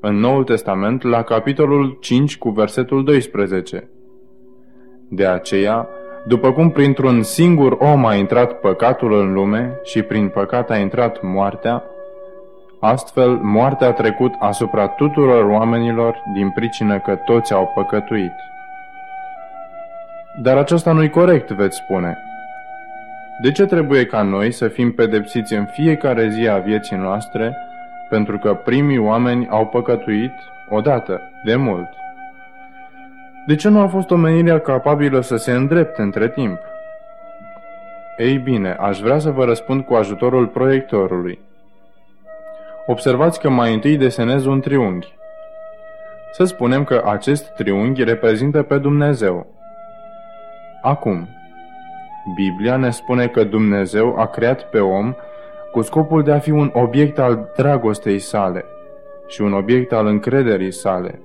în 0.00 0.16
Noul 0.16 0.44
Testament, 0.44 1.02
la 1.02 1.22
capitolul 1.22 1.96
5 2.00 2.38
cu 2.38 2.50
versetul 2.50 3.04
12. 3.04 3.88
De 5.08 5.26
aceea, 5.26 5.88
după 6.26 6.52
cum 6.52 6.70
printr-un 6.70 7.22
singur 7.22 7.76
om 7.80 8.06
a 8.06 8.14
intrat 8.14 8.52
păcatul 8.52 9.20
în 9.20 9.32
lume 9.32 9.78
și 9.82 10.02
prin 10.02 10.28
păcat 10.28 10.70
a 10.70 10.76
intrat 10.76 11.22
moartea, 11.22 11.82
astfel 12.80 13.30
moartea 13.30 13.86
a 13.86 13.92
trecut 13.92 14.32
asupra 14.38 14.88
tuturor 14.88 15.44
oamenilor 15.44 16.22
din 16.34 16.50
pricină 16.50 16.98
că 16.98 17.14
toți 17.14 17.52
au 17.52 17.72
păcătuit. 17.74 18.32
Dar 20.42 20.56
aceasta 20.56 20.92
nu-i 20.92 21.10
corect, 21.10 21.50
veți 21.50 21.76
spune. 21.76 22.18
De 23.42 23.52
ce 23.52 23.66
trebuie 23.66 24.06
ca 24.06 24.22
noi 24.22 24.50
să 24.50 24.68
fim 24.68 24.92
pedepsiți 24.92 25.54
în 25.54 25.64
fiecare 25.64 26.28
zi 26.28 26.48
a 26.48 26.58
vieții 26.58 26.96
noastre 26.96 27.56
pentru 28.08 28.38
că 28.38 28.54
primii 28.54 28.98
oameni 28.98 29.48
au 29.50 29.66
păcătuit 29.66 30.32
odată, 30.68 31.20
de 31.44 31.56
mult? 31.56 32.01
De 33.46 33.54
ce 33.54 33.68
nu 33.68 33.80
a 33.80 33.86
fost 33.86 34.10
omenirea 34.10 34.58
capabilă 34.58 35.20
să 35.20 35.36
se 35.36 35.52
îndrepte 35.52 36.02
între 36.02 36.28
timp? 36.28 36.58
Ei 38.16 38.38
bine, 38.38 38.76
aș 38.80 39.00
vrea 39.00 39.18
să 39.18 39.30
vă 39.30 39.44
răspund 39.44 39.84
cu 39.84 39.94
ajutorul 39.94 40.46
proiectorului. 40.46 41.38
Observați 42.86 43.40
că 43.40 43.48
mai 43.48 43.74
întâi 43.74 43.96
desenez 43.96 44.44
un 44.44 44.60
triunghi. 44.60 45.14
Să 46.32 46.44
spunem 46.44 46.84
că 46.84 47.02
acest 47.06 47.54
triunghi 47.54 48.04
reprezintă 48.04 48.62
pe 48.62 48.78
Dumnezeu. 48.78 49.46
Acum, 50.82 51.28
Biblia 52.34 52.76
ne 52.76 52.90
spune 52.90 53.26
că 53.26 53.44
Dumnezeu 53.44 54.18
a 54.18 54.26
creat 54.26 54.62
pe 54.70 54.78
om 54.78 55.14
cu 55.70 55.82
scopul 55.82 56.22
de 56.22 56.32
a 56.32 56.38
fi 56.38 56.50
un 56.50 56.70
obiect 56.72 57.18
al 57.18 57.52
dragostei 57.56 58.18
sale 58.18 58.64
și 59.26 59.42
un 59.42 59.52
obiect 59.52 59.92
al 59.92 60.06
încrederii 60.06 60.72
sale. 60.72 61.20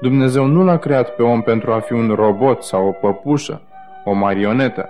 Dumnezeu 0.00 0.46
nu 0.46 0.64
l-a 0.64 0.78
creat 0.78 1.14
pe 1.14 1.22
om 1.22 1.42
pentru 1.42 1.72
a 1.72 1.78
fi 1.78 1.92
un 1.92 2.10
robot 2.14 2.62
sau 2.62 2.86
o 2.86 2.90
păpușă, 2.90 3.60
o 4.04 4.12
marionetă, 4.12 4.88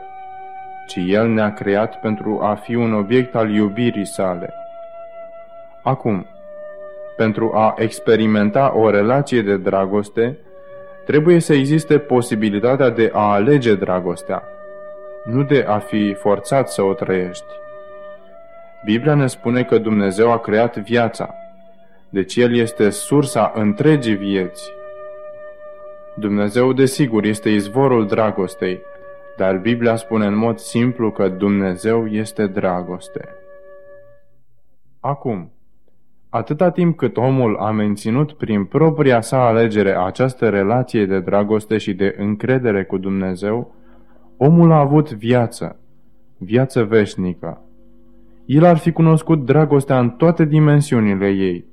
ci 0.86 0.98
El 1.06 1.28
ne-a 1.28 1.52
creat 1.52 2.00
pentru 2.00 2.40
a 2.42 2.54
fi 2.54 2.74
un 2.74 2.92
obiect 2.92 3.34
al 3.34 3.50
iubirii 3.50 4.06
sale. 4.06 4.54
Acum, 5.82 6.26
pentru 7.16 7.52
a 7.54 7.74
experimenta 7.78 8.72
o 8.76 8.90
relație 8.90 9.42
de 9.42 9.56
dragoste, 9.56 10.38
trebuie 11.06 11.38
să 11.38 11.54
existe 11.54 11.98
posibilitatea 11.98 12.90
de 12.90 13.10
a 13.12 13.32
alege 13.32 13.74
dragostea, 13.74 14.42
nu 15.24 15.42
de 15.42 15.64
a 15.68 15.78
fi 15.78 16.14
forțat 16.14 16.68
să 16.70 16.82
o 16.82 16.92
trăiești. 16.92 17.44
Biblia 18.84 19.14
ne 19.14 19.26
spune 19.26 19.62
că 19.62 19.78
Dumnezeu 19.78 20.32
a 20.32 20.38
creat 20.38 20.76
viața, 20.76 21.34
deci 22.08 22.36
El 22.36 22.56
este 22.56 22.90
sursa 22.90 23.52
întregii 23.54 24.14
vieți. 24.14 24.72
Dumnezeu, 26.16 26.72
desigur, 26.72 27.24
este 27.24 27.48
izvorul 27.48 28.06
dragostei, 28.06 28.80
dar 29.36 29.58
Biblia 29.58 29.96
spune 29.96 30.26
în 30.26 30.36
mod 30.36 30.58
simplu 30.58 31.10
că 31.10 31.28
Dumnezeu 31.28 32.06
este 32.06 32.46
dragoste. 32.46 33.28
Acum, 35.00 35.52
atâta 36.28 36.70
timp 36.70 36.96
cât 36.96 37.16
omul 37.16 37.56
a 37.56 37.70
menținut 37.70 38.32
prin 38.32 38.64
propria 38.64 39.20
sa 39.20 39.46
alegere 39.46 39.96
această 39.96 40.48
relație 40.48 41.06
de 41.06 41.20
dragoste 41.20 41.78
și 41.78 41.94
de 41.94 42.14
încredere 42.18 42.84
cu 42.84 42.98
Dumnezeu, 42.98 43.74
omul 44.36 44.72
a 44.72 44.78
avut 44.78 45.12
viață, 45.12 45.78
viață 46.38 46.84
veșnică. 46.84 47.62
El 48.46 48.64
ar 48.64 48.76
fi 48.76 48.92
cunoscut 48.92 49.44
dragostea 49.44 49.98
în 49.98 50.10
toate 50.10 50.44
dimensiunile 50.44 51.28
ei 51.28 51.64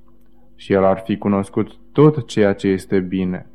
și 0.55 0.73
el 0.73 0.83
ar 0.83 1.01
fi 1.05 1.17
cunoscut 1.17 1.71
tot 1.91 2.27
ceea 2.27 2.53
ce 2.53 2.67
este 2.67 2.99
bine. 2.99 3.50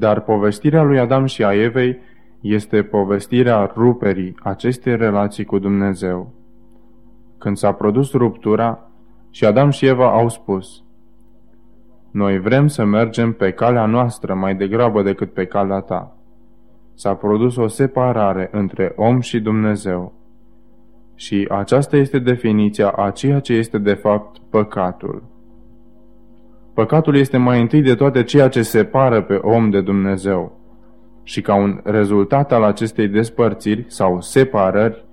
Dar 0.00 0.20
povestirea 0.20 0.82
lui 0.82 0.98
Adam 0.98 1.24
și 1.24 1.44
a 1.44 1.54
Evei 1.54 1.98
este 2.40 2.82
povestirea 2.82 3.72
ruperii 3.76 4.34
acestei 4.42 4.96
relații 4.96 5.44
cu 5.44 5.58
Dumnezeu. 5.58 6.32
Când 7.38 7.56
s-a 7.56 7.72
produs 7.72 8.12
ruptura 8.12 8.90
și 9.30 9.44
Adam 9.44 9.70
și 9.70 9.86
Eva 9.86 10.10
au 10.10 10.28
spus 10.28 10.82
Noi 12.10 12.38
vrem 12.38 12.66
să 12.66 12.84
mergem 12.84 13.32
pe 13.32 13.52
calea 13.52 13.86
noastră 13.86 14.34
mai 14.34 14.54
degrabă 14.54 15.02
decât 15.02 15.32
pe 15.32 15.44
calea 15.44 15.80
ta. 15.80 16.16
S-a 16.94 17.14
produs 17.14 17.56
o 17.56 17.66
separare 17.66 18.48
între 18.52 18.92
om 18.96 19.20
și 19.20 19.40
Dumnezeu. 19.40 20.12
Și 21.14 21.46
aceasta 21.50 21.96
este 21.96 22.18
definiția 22.18 22.88
a 22.88 23.10
ceea 23.10 23.40
ce 23.40 23.52
este 23.52 23.78
de 23.78 23.94
fapt 23.94 24.38
păcatul. 24.50 25.22
Păcatul 26.74 27.16
este 27.16 27.36
mai 27.36 27.60
întâi 27.60 27.82
de 27.82 27.94
toate 27.94 28.22
ceea 28.22 28.48
ce 28.48 28.62
separă 28.62 29.22
pe 29.22 29.34
om 29.34 29.70
de 29.70 29.80
Dumnezeu. 29.80 30.58
Și 31.22 31.40
ca 31.40 31.54
un 31.54 31.80
rezultat 31.84 32.52
al 32.52 32.62
acestei 32.62 33.08
despărțiri 33.08 33.84
sau 33.88 34.20
separări, 34.20 35.04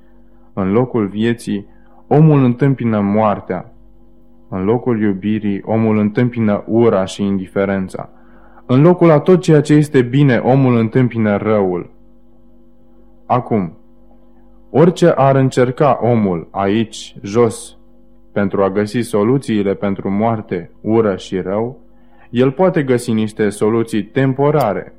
în 0.53 0.71
locul 0.71 1.07
vieții, 1.07 1.65
omul 2.07 2.43
întâmpină 2.43 2.99
moartea. 2.99 3.71
În 4.49 4.63
locul 4.63 5.01
iubirii, 5.01 5.61
omul 5.65 5.97
întâmpină 5.97 6.63
ura 6.67 7.05
și 7.05 7.23
indiferența. 7.23 8.09
În 8.65 8.81
locul 8.81 9.11
a 9.11 9.19
tot 9.19 9.41
ceea 9.41 9.61
ce 9.61 9.73
este 9.73 10.01
bine, 10.01 10.37
omul 10.37 10.77
întâmpină 10.77 11.37
răul. 11.37 11.89
Acum, 13.25 13.77
orice 14.69 15.09
ar 15.09 15.35
încerca 15.35 15.99
omul 16.01 16.47
aici, 16.51 17.15
jos, 17.21 17.76
pentru 18.37 18.63
a 18.63 18.69
găsi 18.69 18.99
soluțiile 18.99 19.73
pentru 19.73 20.09
moarte, 20.09 20.71
ură 20.81 21.15
și 21.15 21.39
rău, 21.39 21.79
el 22.29 22.51
poate 22.51 22.83
găsi 22.83 23.11
niște 23.11 23.49
soluții 23.49 24.03
temporare, 24.03 24.93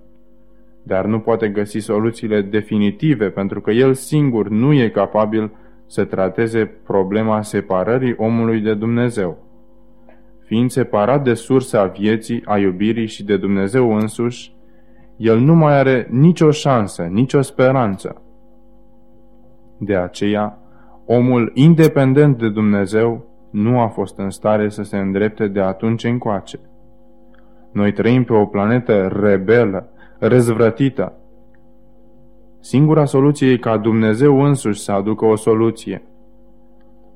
dar 0.83 1.05
nu 1.05 1.19
poate 1.19 1.49
găsi 1.49 1.79
soluțiile 1.79 2.43
definitive 2.43 3.29
pentru 3.29 3.61
că 3.61 3.71
el 3.71 3.95
singur 3.95 4.49
nu 4.49 4.73
e 4.73 4.89
capabil 4.89 5.51
să 5.87 6.05
trateze 6.05 6.65
problema 6.65 7.43
separării 7.43 8.15
omului 8.17 8.61
de 8.61 8.75
Dumnezeu. 8.75 9.39
Fiind 10.45 10.71
separat 10.71 11.25
de 11.25 11.35
sursa 11.35 11.85
vieții, 11.85 12.43
a 12.45 12.59
iubirii 12.59 13.07
și 13.07 13.25
de 13.25 13.37
Dumnezeu 13.37 13.95
însuși, 13.95 14.55
el 15.17 15.39
nu 15.39 15.55
mai 15.55 15.79
are 15.79 16.07
nicio 16.11 16.51
șansă, 16.51 17.03
nicio 17.03 17.41
speranță. 17.41 18.23
De 19.77 19.97
aceea, 19.97 20.59
omul 21.07 21.51
independent 21.55 22.39
de 22.39 22.49
Dumnezeu 22.49 23.28
nu 23.51 23.81
a 23.81 23.87
fost 23.87 24.19
în 24.19 24.31
stare 24.31 24.69
să 24.69 24.83
se 24.83 24.97
îndrepte 24.97 25.49
de 25.49 25.61
atunci 25.61 26.05
încoace. 26.05 26.61
Noi 27.73 27.93
trăim 27.93 28.25
pe 28.25 28.33
o 28.33 28.47
planetă 28.47 29.07
rebelă, 29.07 29.89
răzvrătită, 30.19 31.19
Singura 32.61 33.05
soluție 33.05 33.51
e 33.51 33.57
ca 33.57 33.77
Dumnezeu 33.77 34.43
însuși 34.43 34.81
să 34.81 34.93
aducă 34.93 35.25
o 35.25 35.37
soluție. 35.37 36.03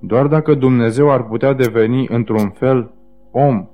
Doar 0.01 0.27
dacă 0.27 0.55
Dumnezeu 0.55 1.11
ar 1.11 1.25
putea 1.25 1.53
deveni 1.53 2.07
într-un 2.09 2.51
fel 2.51 2.93
om 3.31 3.69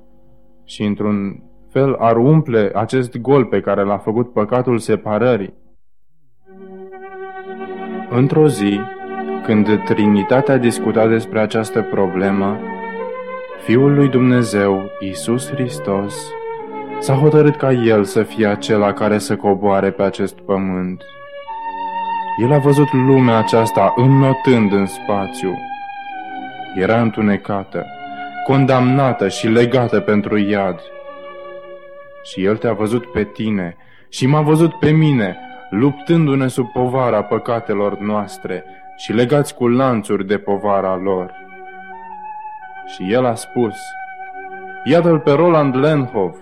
și 0.65 0.83
într-un 0.83 1.43
fel 1.69 1.95
ar 1.95 2.17
umple 2.17 2.71
acest 2.75 3.19
gol 3.19 3.45
pe 3.45 3.61
care 3.61 3.85
l-a 3.85 3.99
făcut 3.99 4.33
păcatul 4.33 4.79
separării. 4.79 5.55
Într-o 8.11 8.49
zi, 8.49 8.81
când 9.49 9.85
Trinitatea 9.85 10.57
discuta 10.57 11.07
despre 11.07 11.41
această 11.41 11.83
problemă, 11.83 12.59
Fiul 13.65 13.95
lui 13.95 14.09
Dumnezeu, 14.09 14.91
Isus 15.01 15.51
Hristos, 15.51 16.33
s-a 16.99 17.15
hotărât 17.15 17.57
ca 17.57 17.73
El 17.73 18.05
să 18.05 18.23
fie 18.23 18.47
acela 18.47 18.93
care 18.93 19.19
să 19.19 19.37
coboare 19.37 19.91
pe 19.91 20.03
acest 20.03 20.41
pământ. 20.41 21.03
El 22.43 22.53
a 22.53 22.59
văzut 22.59 22.93
lumea 22.93 23.37
aceasta 23.37 23.93
înnotând 23.97 24.73
în 24.73 24.87
spațiu. 24.87 25.55
Era 26.75 27.01
întunecată, 27.01 27.87
condamnată 28.47 29.29
și 29.29 29.49
legată 29.49 30.01
pentru 30.01 30.39
iad. 30.39 30.81
Și 32.23 32.45
El 32.45 32.57
te-a 32.57 32.73
văzut 32.73 33.13
pe 33.13 33.25
tine 33.25 33.77
și 34.09 34.27
m-a 34.27 34.41
văzut 34.41 34.75
pe 34.75 34.91
mine, 34.91 35.39
luptându-ne 35.71 36.47
sub 36.47 36.73
povara 36.73 37.23
păcatelor 37.23 37.99
noastre 37.99 38.65
și 38.99 39.13
legați 39.13 39.55
cu 39.55 39.69
lanțuri 39.69 40.27
de 40.27 40.39
povara 40.39 40.97
lor. 40.97 41.35
Și 42.87 43.13
el 43.13 43.25
a 43.25 43.35
spus, 43.35 43.75
Iată-l 44.85 45.21
pe 45.21 45.33
Roland 45.33 45.77
Lenhov, 45.77 46.37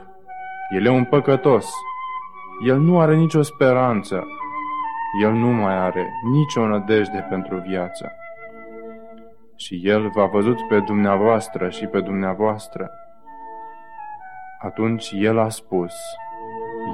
el 0.71 0.85
e 0.85 0.89
un 0.89 1.05
păcătos, 1.05 1.71
el 2.67 2.79
nu 2.79 3.01
are 3.01 3.15
nicio 3.15 3.43
speranță, 3.43 4.25
el 5.23 5.33
nu 5.33 5.47
mai 5.47 5.77
are 5.77 6.11
nicio 6.23 6.67
nădejde 6.67 7.27
pentru 7.29 7.57
viață. 7.57 8.13
Și 9.57 9.81
el 9.85 10.09
v-a 10.09 10.27
văzut 10.27 10.69
pe 10.69 10.79
dumneavoastră 10.79 11.69
și 11.69 11.87
pe 11.87 12.01
dumneavoastră. 12.01 12.91
Atunci 14.63 15.11
el 15.15 15.39
a 15.39 15.49
spus, 15.49 15.95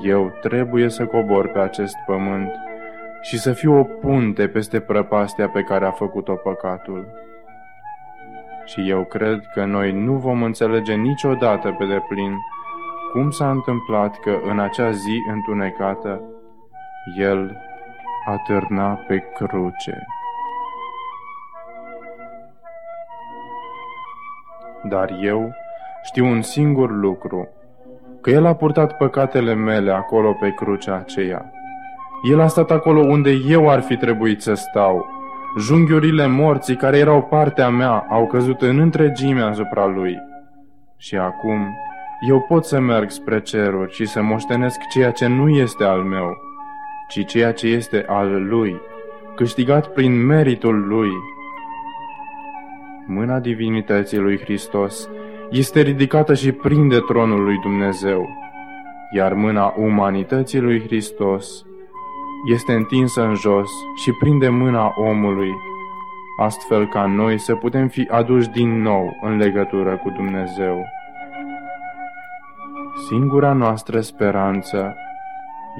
eu 0.02 0.32
trebuie 0.40 0.88
să 0.88 1.06
cobor 1.06 1.48
pe 1.48 1.58
acest 1.58 1.96
pământ 2.06 2.50
și 3.22 3.38
să 3.38 3.52
fiu 3.52 3.78
o 3.78 3.84
punte 3.84 4.48
peste 4.48 4.80
prăpastia 4.80 5.48
pe 5.48 5.62
care 5.62 5.86
a 5.86 5.90
făcut-o 5.90 6.34
păcatul. 6.34 7.06
Și 8.64 8.90
eu 8.90 9.04
cred 9.04 9.46
că 9.54 9.64
noi 9.64 9.92
nu 9.92 10.12
vom 10.12 10.42
înțelege 10.42 10.94
niciodată 10.94 11.74
pe 11.78 11.84
deplin 11.84 12.36
cum 13.12 13.30
s-a 13.30 13.50
întâmplat 13.50 14.18
că 14.20 14.38
în 14.44 14.58
acea 14.58 14.90
zi 14.90 15.22
întunecată 15.30 16.22
El 17.18 17.56
atârna 18.26 18.94
pe 19.06 19.18
cruce. 19.34 20.06
Dar 24.82 25.10
eu 25.22 25.52
știu 26.02 26.26
un 26.26 26.42
singur 26.42 26.90
lucru, 26.90 27.48
că 28.20 28.30
El 28.30 28.46
a 28.46 28.54
purtat 28.54 28.96
păcatele 28.96 29.54
mele 29.54 29.92
acolo 29.92 30.32
pe 30.32 30.50
crucea 30.50 30.96
aceea 30.96 31.51
el 32.22 32.40
a 32.40 32.46
stat 32.46 32.70
acolo 32.70 33.00
unde 33.00 33.30
eu 33.48 33.70
ar 33.70 33.80
fi 33.80 33.96
trebuit 33.96 34.42
să 34.42 34.54
stau. 34.54 35.06
Junghiurile 35.58 36.26
morții 36.26 36.76
care 36.76 36.98
erau 36.98 37.22
partea 37.22 37.68
mea 37.68 38.06
au 38.10 38.26
căzut 38.26 38.62
în 38.62 38.78
întregime 38.78 39.40
asupra 39.40 39.86
lui. 39.86 40.16
Și 40.96 41.16
acum 41.16 41.76
eu 42.28 42.40
pot 42.40 42.64
să 42.64 42.80
merg 42.80 43.10
spre 43.10 43.40
ceruri 43.40 43.92
și 43.92 44.06
să 44.06 44.22
moștenesc 44.22 44.78
ceea 44.92 45.10
ce 45.10 45.26
nu 45.26 45.48
este 45.48 45.84
al 45.84 46.00
meu, 46.00 46.36
ci 47.08 47.26
ceea 47.26 47.52
ce 47.52 47.66
este 47.66 48.04
al 48.08 48.46
lui, 48.48 48.80
câștigat 49.36 49.92
prin 49.92 50.26
meritul 50.26 50.86
lui. 50.86 51.10
Mâna 53.06 53.38
divinității 53.38 54.18
lui 54.18 54.38
Hristos 54.38 55.08
este 55.50 55.80
ridicată 55.80 56.34
și 56.34 56.52
prinde 56.52 56.98
tronul 56.98 57.42
lui 57.44 57.58
Dumnezeu, 57.62 58.28
iar 59.14 59.32
mâna 59.32 59.74
umanității 59.76 60.60
lui 60.60 60.80
Hristos 60.80 61.64
este 62.44 62.72
întinsă 62.72 63.22
în 63.22 63.34
jos 63.34 63.70
și 63.94 64.12
prinde 64.12 64.48
mâna 64.48 64.92
omului, 64.96 65.54
astfel 66.36 66.88
ca 66.88 67.06
noi 67.06 67.38
să 67.38 67.54
putem 67.54 67.88
fi 67.88 68.08
aduși 68.10 68.48
din 68.48 68.82
nou 68.82 69.16
în 69.20 69.36
legătură 69.36 69.96
cu 69.96 70.10
Dumnezeu. 70.10 70.84
Singura 73.08 73.52
noastră 73.52 74.00
speranță 74.00 74.96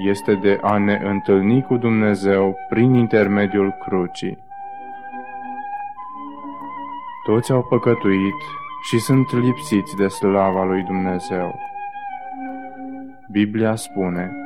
este 0.04 0.34
de 0.34 0.58
a 0.62 0.78
ne 0.78 1.00
întâlni 1.04 1.62
cu 1.62 1.76
Dumnezeu 1.76 2.56
prin 2.68 2.94
intermediul 2.94 3.74
crucii. 3.80 4.38
Toți 7.24 7.52
au 7.52 7.62
păcătuit 7.62 8.40
și 8.82 8.98
sunt 8.98 9.32
lipsiți 9.32 9.96
de 9.96 10.06
slava 10.06 10.64
lui 10.64 10.82
Dumnezeu. 10.82 11.58
Biblia 13.30 13.74
spune, 13.74 14.41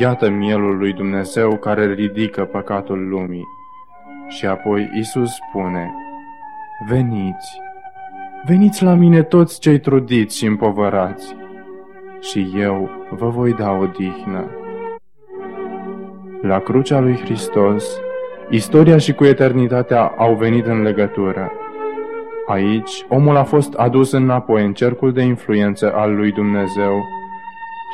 Iată 0.00 0.30
mielul 0.30 0.76
lui 0.76 0.92
Dumnezeu 0.92 1.56
care 1.56 1.92
ridică 1.92 2.44
păcatul 2.44 3.08
lumii. 3.08 3.44
Și 4.28 4.46
apoi 4.46 4.90
Isus 4.98 5.30
spune, 5.30 5.94
Veniți, 6.88 7.60
veniți 8.46 8.82
la 8.82 8.94
mine 8.94 9.22
toți 9.22 9.60
cei 9.60 9.78
trudiți 9.78 10.36
și 10.36 10.46
împovărați, 10.46 11.36
și 12.20 12.52
eu 12.58 12.90
vă 13.10 13.28
voi 13.28 13.52
da 13.52 13.70
odihnă. 13.70 14.44
La 16.42 16.58
crucea 16.58 17.00
lui 17.00 17.16
Hristos, 17.16 18.00
istoria 18.50 18.98
și 18.98 19.12
cu 19.12 19.24
eternitatea 19.24 20.06
au 20.06 20.34
venit 20.34 20.66
în 20.66 20.82
legătură. 20.82 21.52
Aici, 22.46 23.04
omul 23.08 23.36
a 23.36 23.44
fost 23.44 23.74
adus 23.74 24.12
înapoi 24.12 24.64
în 24.64 24.72
cercul 24.72 25.12
de 25.12 25.22
influență 25.22 25.92
al 25.94 26.14
lui 26.14 26.32
Dumnezeu, 26.32 27.04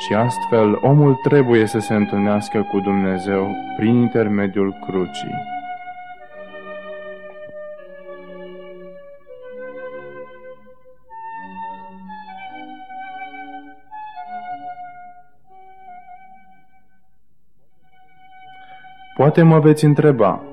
și 0.01 0.13
astfel 0.13 0.77
omul 0.81 1.15
trebuie 1.15 1.65
să 1.65 1.79
se 1.79 1.93
întâlnească 1.93 2.67
cu 2.71 2.79
Dumnezeu 2.79 3.55
prin 3.77 3.95
intermediul 3.95 4.75
crucii. 4.87 5.35
Poate 19.15 19.41
mă 19.41 19.59
veți 19.59 19.85
întreba, 19.85 20.43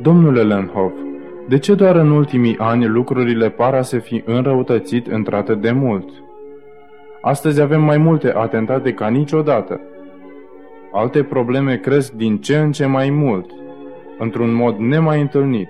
Domnule 0.00 0.42
Lenhoff, 0.42 0.94
de 1.48 1.58
ce 1.58 1.74
doar 1.74 1.96
în 1.96 2.10
ultimii 2.10 2.58
ani 2.58 2.86
lucrurile 2.86 3.50
par 3.50 3.74
a 3.74 3.82
se 3.82 3.98
fi 3.98 4.22
înrăutățit 4.26 5.06
într-atât 5.06 5.60
de 5.60 5.72
mult? 5.72 6.23
Astăzi 7.24 7.60
avem 7.60 7.82
mai 7.82 7.96
multe 7.96 8.32
atentate 8.34 8.92
ca 8.92 9.08
niciodată. 9.08 9.80
Alte 10.92 11.22
probleme 11.22 11.76
cresc 11.76 12.12
din 12.12 12.38
ce 12.38 12.58
în 12.58 12.72
ce 12.72 12.86
mai 12.86 13.10
mult, 13.10 13.50
într-un 14.18 14.52
mod 14.52 14.76
nemai 14.76 15.20
întâlnit. 15.20 15.68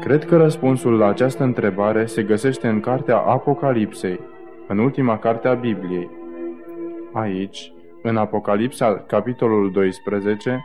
Cred 0.00 0.24
că 0.24 0.36
răspunsul 0.36 0.98
la 0.98 1.08
această 1.08 1.42
întrebare 1.42 2.06
se 2.06 2.22
găsește 2.22 2.68
în 2.68 2.80
cartea 2.80 3.16
Apocalipsei, 3.16 4.20
în 4.68 4.78
ultima 4.78 5.18
carte 5.18 5.48
a 5.48 5.54
Bibliei. 5.54 6.10
Aici, 7.12 7.72
în 8.02 8.16
Apocalipsa, 8.16 9.04
capitolul 9.06 9.70
12, 9.72 10.64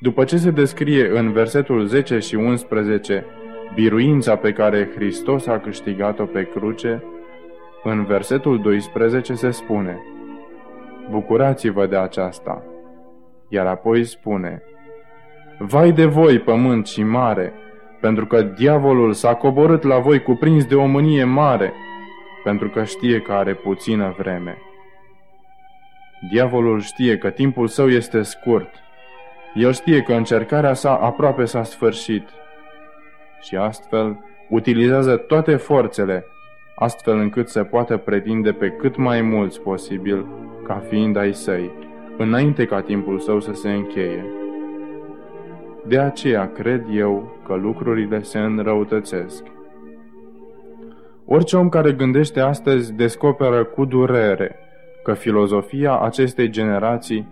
după 0.00 0.24
ce 0.24 0.36
se 0.36 0.50
descrie 0.50 1.18
în 1.18 1.32
versetul 1.32 1.84
10 1.84 2.18
și 2.18 2.34
11 2.34 3.26
biruința 3.74 4.36
pe 4.36 4.52
care 4.52 4.90
Hristos 4.94 5.46
a 5.46 5.58
câștigat-o 5.58 6.24
pe 6.24 6.48
cruce, 6.54 7.02
în 7.88 8.04
versetul 8.04 8.60
12 8.60 9.34
se 9.34 9.50
spune, 9.50 10.00
Bucurați-vă 11.10 11.86
de 11.86 11.96
aceasta. 11.96 12.62
Iar 13.48 13.66
apoi 13.66 14.04
spune, 14.04 14.62
Vai 15.58 15.92
de 15.92 16.04
voi, 16.04 16.38
pământ 16.38 16.86
și 16.86 17.02
mare, 17.02 17.52
pentru 18.00 18.26
că 18.26 18.42
diavolul 18.42 19.12
s-a 19.12 19.34
coborât 19.34 19.82
la 19.82 19.98
voi 19.98 20.22
cuprins 20.22 20.64
de 20.64 20.74
o 20.74 20.86
mânie 20.86 21.24
mare, 21.24 21.72
pentru 22.44 22.68
că 22.68 22.84
știe 22.84 23.20
că 23.20 23.32
are 23.32 23.54
puțină 23.54 24.14
vreme. 24.18 24.58
Diavolul 26.30 26.80
știe 26.80 27.18
că 27.18 27.30
timpul 27.30 27.66
său 27.66 27.88
este 27.88 28.22
scurt. 28.22 28.70
El 29.54 29.72
știe 29.72 30.02
că 30.02 30.12
încercarea 30.12 30.74
sa 30.74 30.94
aproape 30.94 31.44
s-a 31.44 31.62
sfârșit. 31.62 32.28
Și 33.40 33.56
astfel 33.56 34.24
utilizează 34.48 35.16
toate 35.16 35.56
forțele 35.56 36.26
astfel 36.78 37.18
încât 37.18 37.48
se 37.48 37.62
poată 37.62 37.96
pretinde 37.96 38.52
pe 38.52 38.70
cât 38.70 38.96
mai 38.96 39.20
mulți 39.20 39.60
posibil 39.60 40.26
ca 40.66 40.82
fiind 40.88 41.16
ai 41.16 41.34
săi, 41.34 41.70
înainte 42.16 42.64
ca 42.64 42.80
timpul 42.80 43.18
său 43.18 43.40
să 43.40 43.52
se 43.52 43.70
încheie. 43.70 44.24
De 45.86 45.98
aceea 45.98 46.52
cred 46.52 46.84
eu 46.92 47.36
că 47.46 47.54
lucrurile 47.54 48.22
se 48.22 48.38
înrăutățesc. 48.38 49.44
Orice 51.24 51.56
om 51.56 51.68
care 51.68 51.92
gândește 51.92 52.40
astăzi 52.40 52.92
descoperă 52.92 53.64
cu 53.64 53.84
durere 53.84 54.56
că 55.02 55.14
filozofia 55.14 55.98
acestei 55.98 56.50
generații 56.50 57.26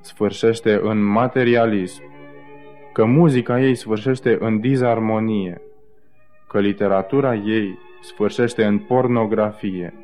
sfârșește 0.00 0.80
în 0.82 1.04
materialism, 1.04 2.02
că 2.92 3.04
muzica 3.04 3.60
ei 3.60 3.74
sfârșește 3.74 4.36
în 4.40 4.60
dizarmonie, 4.60 5.60
că 6.48 6.60
literatura 6.60 7.34
ei 7.34 7.78
sfârșește 8.04 8.64
în 8.64 8.78
pornografie, 8.78 9.94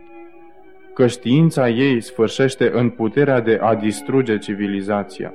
că 0.94 1.07
știința 1.07 1.68
ei 1.68 2.01
sfârșește 2.01 2.70
în 2.72 2.90
puterea 2.90 3.40
de 3.40 3.59
a 3.62 3.74
distruge 3.74 4.38
civilizația. 4.38 5.34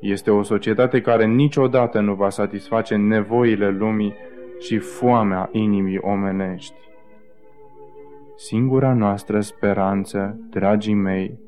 Este 0.00 0.30
o 0.30 0.42
societate 0.42 1.00
care 1.00 1.26
niciodată 1.26 2.00
nu 2.00 2.14
va 2.14 2.30
satisface 2.30 2.96
nevoile 2.96 3.70
lumii 3.70 4.14
și 4.60 4.78
foamea 4.78 5.48
inimii 5.52 5.98
omenești. 5.98 6.74
Singura 8.36 8.92
noastră 8.92 9.40
speranță, 9.40 10.40
dragii 10.50 10.94
mei, 10.94 11.38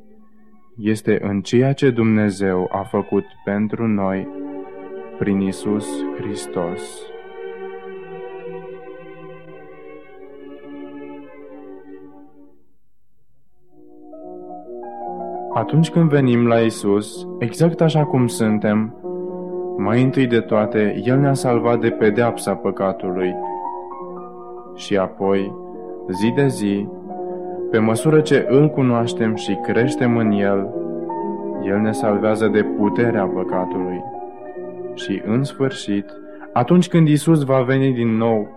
este 0.79 1.19
în 1.23 1.41
ceea 1.41 1.73
ce 1.73 1.91
Dumnezeu 1.91 2.69
a 2.73 2.83
făcut 2.83 3.25
pentru 3.45 3.87
noi 3.87 4.29
prin 5.19 5.41
Isus 5.41 6.05
Hristos. 6.17 7.10
Atunci 15.55 15.91
când 15.91 16.11
venim 16.11 16.47
la 16.47 16.59
Isus, 16.59 17.27
exact 17.39 17.81
așa 17.81 18.05
cum 18.05 18.27
suntem, 18.27 18.95
mai 19.77 20.03
întâi 20.03 20.27
de 20.27 20.41
toate, 20.41 21.01
El 21.05 21.19
ne-a 21.19 21.35
salvat 21.35 21.81
de 21.81 21.91
pedeapsa 21.91 22.55
păcatului 22.55 23.35
și 24.75 24.97
apoi, 24.97 25.53
zi 26.11 26.33
de 26.35 26.47
zi, 26.47 26.89
pe 27.71 27.79
măsură 27.79 28.21
ce 28.21 28.47
îl 28.49 28.69
cunoaștem 28.69 29.35
și 29.35 29.59
creștem 29.63 30.17
în 30.17 30.31
El, 30.31 30.75
El 31.65 31.79
ne 31.79 31.93
salvează 31.93 32.49
de 32.49 32.63
puterea 32.63 33.25
păcatului. 33.25 34.03
Și, 34.95 35.23
în 35.27 35.45
sfârșit, 35.45 36.05
atunci 36.53 36.89
când 36.89 37.09
Isus 37.09 37.45
va 37.45 37.61
veni 37.61 37.93
din 37.93 38.17
nou, 38.17 38.49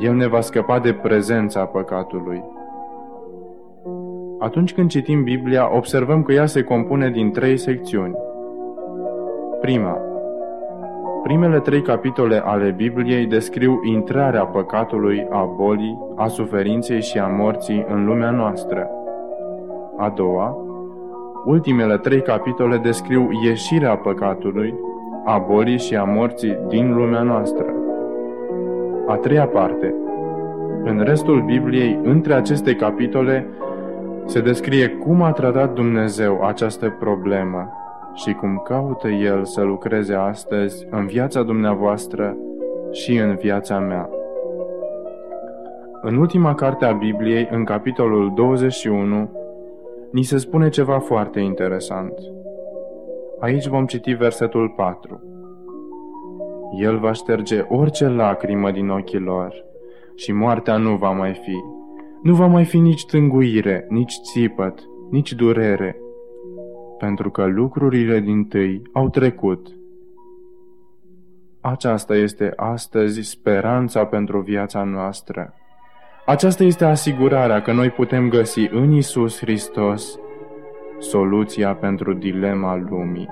El 0.00 0.14
ne 0.14 0.26
va 0.26 0.40
scăpa 0.40 0.78
de 0.78 0.92
prezența 0.92 1.64
păcatului. 1.64 2.42
Atunci 4.38 4.74
când 4.74 4.90
citim 4.90 5.22
Biblia, 5.22 5.76
observăm 5.76 6.22
că 6.22 6.32
ea 6.32 6.46
se 6.46 6.62
compune 6.62 7.10
din 7.10 7.30
trei 7.30 7.56
secțiuni. 7.56 8.14
Prima. 9.60 9.98
Primele 11.22 11.60
trei 11.60 11.82
capitole 11.82 12.42
ale 12.44 12.70
Bibliei 12.76 13.26
descriu 13.26 13.80
intrarea 13.84 14.44
păcatului, 14.44 15.26
a 15.30 15.44
bolii, 15.56 15.98
a 16.16 16.26
suferinței 16.26 17.02
și 17.02 17.18
a 17.18 17.26
morții 17.26 17.86
în 17.88 18.04
lumea 18.04 18.30
noastră. 18.30 18.90
A 19.96 20.12
doua. 20.16 20.56
Ultimele 21.44 21.96
trei 21.96 22.22
capitole 22.22 22.76
descriu 22.76 23.28
ieșirea 23.44 23.96
păcatului, 23.96 24.74
a 25.24 25.38
bolii 25.38 25.78
și 25.78 25.96
a 25.96 26.04
morții 26.04 26.58
din 26.68 26.94
lumea 26.94 27.22
noastră. 27.22 27.66
A 29.06 29.14
treia 29.14 29.46
parte. 29.46 29.94
În 30.84 31.00
restul 31.04 31.42
Bibliei, 31.42 31.98
între 32.02 32.34
aceste 32.34 32.74
capitole, 32.74 33.46
se 34.28 34.40
descrie 34.40 34.88
cum 34.88 35.22
a 35.22 35.32
tratat 35.32 35.74
Dumnezeu 35.74 36.42
această 36.42 36.96
problemă 36.98 37.72
și 38.14 38.32
cum 38.32 38.62
caută 38.64 39.08
El 39.08 39.44
să 39.44 39.62
lucreze 39.62 40.14
astăzi 40.14 40.86
în 40.90 41.06
viața 41.06 41.42
dumneavoastră 41.42 42.36
și 42.92 43.16
în 43.16 43.34
viața 43.34 43.78
mea. 43.78 44.08
În 46.02 46.16
ultima 46.16 46.54
carte 46.54 46.84
a 46.84 46.92
Bibliei, 46.92 47.48
în 47.50 47.64
capitolul 47.64 48.32
21, 48.34 49.30
ni 50.12 50.22
se 50.22 50.38
spune 50.38 50.68
ceva 50.68 50.98
foarte 50.98 51.40
interesant. 51.40 52.14
Aici 53.38 53.66
vom 53.66 53.86
citi 53.86 54.12
versetul 54.12 54.68
4. 54.76 55.22
El 56.80 56.98
va 56.98 57.12
șterge 57.12 57.64
orice 57.68 58.08
lacrimă 58.08 58.70
din 58.70 58.88
ochii 58.88 59.18
lor 59.18 59.64
și 60.14 60.32
moartea 60.32 60.76
nu 60.76 60.96
va 60.96 61.10
mai 61.10 61.32
fi. 61.32 61.78
Nu 62.22 62.34
va 62.34 62.46
mai 62.46 62.64
fi 62.64 62.78
nici 62.78 63.06
tânguire, 63.06 63.86
nici 63.88 64.14
țipăt, 64.22 64.80
nici 65.10 65.32
durere, 65.32 65.96
pentru 66.98 67.30
că 67.30 67.46
lucrurile 67.46 68.20
din 68.20 68.44
tâi 68.44 68.82
au 68.92 69.08
trecut. 69.08 69.68
Aceasta 71.60 72.16
este 72.16 72.52
astăzi 72.56 73.20
speranța 73.20 74.04
pentru 74.04 74.40
viața 74.40 74.82
noastră. 74.82 75.54
Aceasta 76.26 76.64
este 76.64 76.84
asigurarea 76.84 77.62
că 77.62 77.72
noi 77.72 77.90
putem 77.90 78.28
găsi 78.28 78.68
în 78.70 78.92
Isus 78.92 79.38
Hristos 79.38 80.18
soluția 80.98 81.74
pentru 81.74 82.12
dilema 82.12 82.76
lumii. 82.88 83.28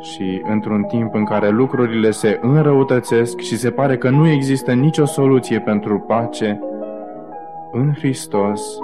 Și 0.00 0.42
într-un 0.44 0.82
timp 0.82 1.14
în 1.14 1.24
care 1.24 1.48
lucrurile 1.48 2.10
se 2.10 2.38
înrăutățesc 2.42 3.38
și 3.38 3.56
se 3.56 3.70
pare 3.70 3.96
că 3.96 4.10
nu 4.10 4.28
există 4.28 4.72
nicio 4.72 5.04
soluție 5.04 5.60
pentru 5.60 5.98
pace, 5.98 6.60
în 7.72 7.92
Hristos 7.92 8.78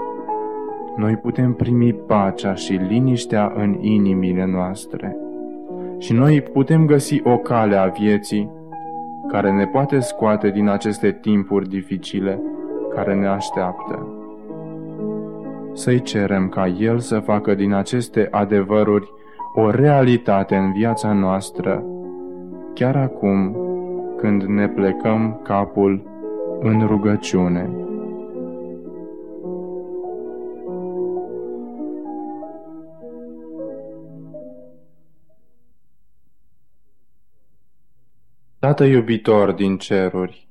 noi 0.97 1.16
putem 1.16 1.53
primi 1.53 1.93
pacea 1.93 2.55
și 2.55 2.72
liniștea 2.72 3.53
în 3.57 3.76
inimile 3.80 4.47
noastre. 4.47 5.16
Și 5.99 6.12
noi 6.12 6.41
putem 6.41 6.87
găsi 6.87 7.20
o 7.24 7.37
cale 7.37 7.76
a 7.76 7.87
vieții 7.87 8.51
care 9.28 9.53
ne 9.53 9.66
poate 9.66 9.99
scoate 9.99 10.51
din 10.51 10.68
aceste 10.68 11.18
timpuri 11.20 11.68
dificile 11.68 12.41
care 12.95 13.14
ne 13.14 13.26
așteaptă. 13.26 14.07
Să-i 15.72 16.03
cerem 16.03 16.49
ca 16.49 16.66
El 16.66 16.99
să 16.99 17.18
facă 17.18 17.55
din 17.55 17.72
aceste 17.72 18.28
adevăruri 18.30 19.12
o 19.55 19.70
realitate 19.70 20.57
în 20.57 20.72
viața 20.72 21.12
noastră, 21.12 21.84
chiar 22.74 22.97
acum 22.97 23.57
când 24.16 24.43
ne 24.43 24.68
plecăm 24.68 25.41
capul 25.43 26.03
în 26.61 26.87
rugăciune. 26.87 27.70
Tată 38.59 38.84
iubitor 38.84 39.52
din 39.52 39.78
ceruri, 39.78 40.48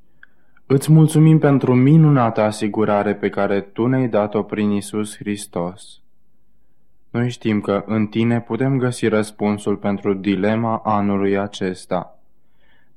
îți 0.66 0.91
mulțumim 0.91 1.39
pentru 1.39 1.76
minunata 1.76 2.43
asigurare 2.43 3.16
pe 3.16 3.30
care 3.30 3.62
Tu 3.62 3.88
ne-ai 3.88 4.08
dat-o 4.08 4.43
prin 4.43 4.72
Isus 4.72 5.18
Hristos. 5.18 6.01
Noi 7.10 7.30
știm 7.30 7.62
că 7.62 7.84
în 7.86 8.08
Tine 8.08 8.41
putem 8.41 8.78
găsi 8.78 9.08
răspunsul 9.08 9.76
pentru 9.76 10.14
dilema 10.14 10.82
anului 10.84 11.38
acesta. 11.38 12.20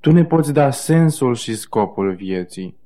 Tu 0.00 0.12
ne 0.12 0.24
poți 0.24 0.52
da 0.52 0.70
sensul 0.70 1.34
și 1.34 1.54
scopul 1.54 2.14
vieții. 2.14 2.76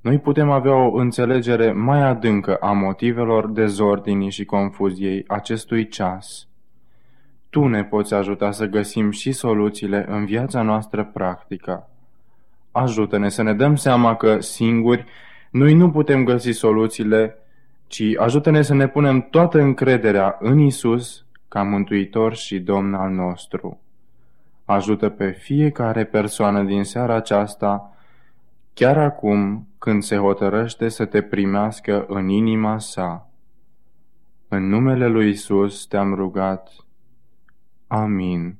Noi 0.00 0.18
putem 0.18 0.50
avea 0.50 0.74
o 0.74 0.96
înțelegere 0.96 1.72
mai 1.72 2.02
adâncă 2.02 2.54
a 2.54 2.72
motivelor 2.72 3.46
dezordinii 3.46 4.30
și 4.30 4.44
confuziei 4.44 5.24
acestui 5.26 5.88
ceas. 5.88 6.45
Tu 7.50 7.66
ne 7.66 7.84
poți 7.84 8.14
ajuta 8.14 8.50
să 8.50 8.66
găsim 8.66 9.10
și 9.10 9.32
soluțiile 9.32 10.06
în 10.08 10.24
viața 10.24 10.62
noastră 10.62 11.04
practică. 11.04 11.88
Ajută-ne 12.70 13.28
să 13.28 13.42
ne 13.42 13.54
dăm 13.54 13.76
seama 13.76 14.16
că 14.16 14.40
singuri 14.40 15.04
noi 15.50 15.74
nu 15.74 15.90
putem 15.90 16.24
găsi 16.24 16.50
soluțiile, 16.50 17.38
ci 17.86 18.02
ajută-ne 18.18 18.62
să 18.62 18.74
ne 18.74 18.88
punem 18.88 19.20
toată 19.30 19.60
încrederea 19.60 20.36
în 20.40 20.58
Isus 20.58 21.24
ca 21.48 21.62
Mântuitor 21.62 22.34
și 22.34 22.58
Domn 22.58 22.94
al 22.94 23.10
nostru. 23.10 23.80
Ajută 24.64 25.08
pe 25.08 25.30
fiecare 25.30 26.04
persoană 26.04 26.62
din 26.62 26.84
seara 26.84 27.14
aceasta, 27.14 27.96
chiar 28.74 28.98
acum 28.98 29.68
când 29.78 30.02
se 30.02 30.16
hotărăște 30.16 30.88
să 30.88 31.04
te 31.04 31.22
primească 31.22 32.04
în 32.08 32.28
inima 32.28 32.78
sa. 32.78 33.30
În 34.48 34.68
numele 34.68 35.06
lui 35.06 35.28
Isus 35.28 35.86
te-am 35.86 36.14
rugat. 36.14 36.72
Amin. 37.90 38.58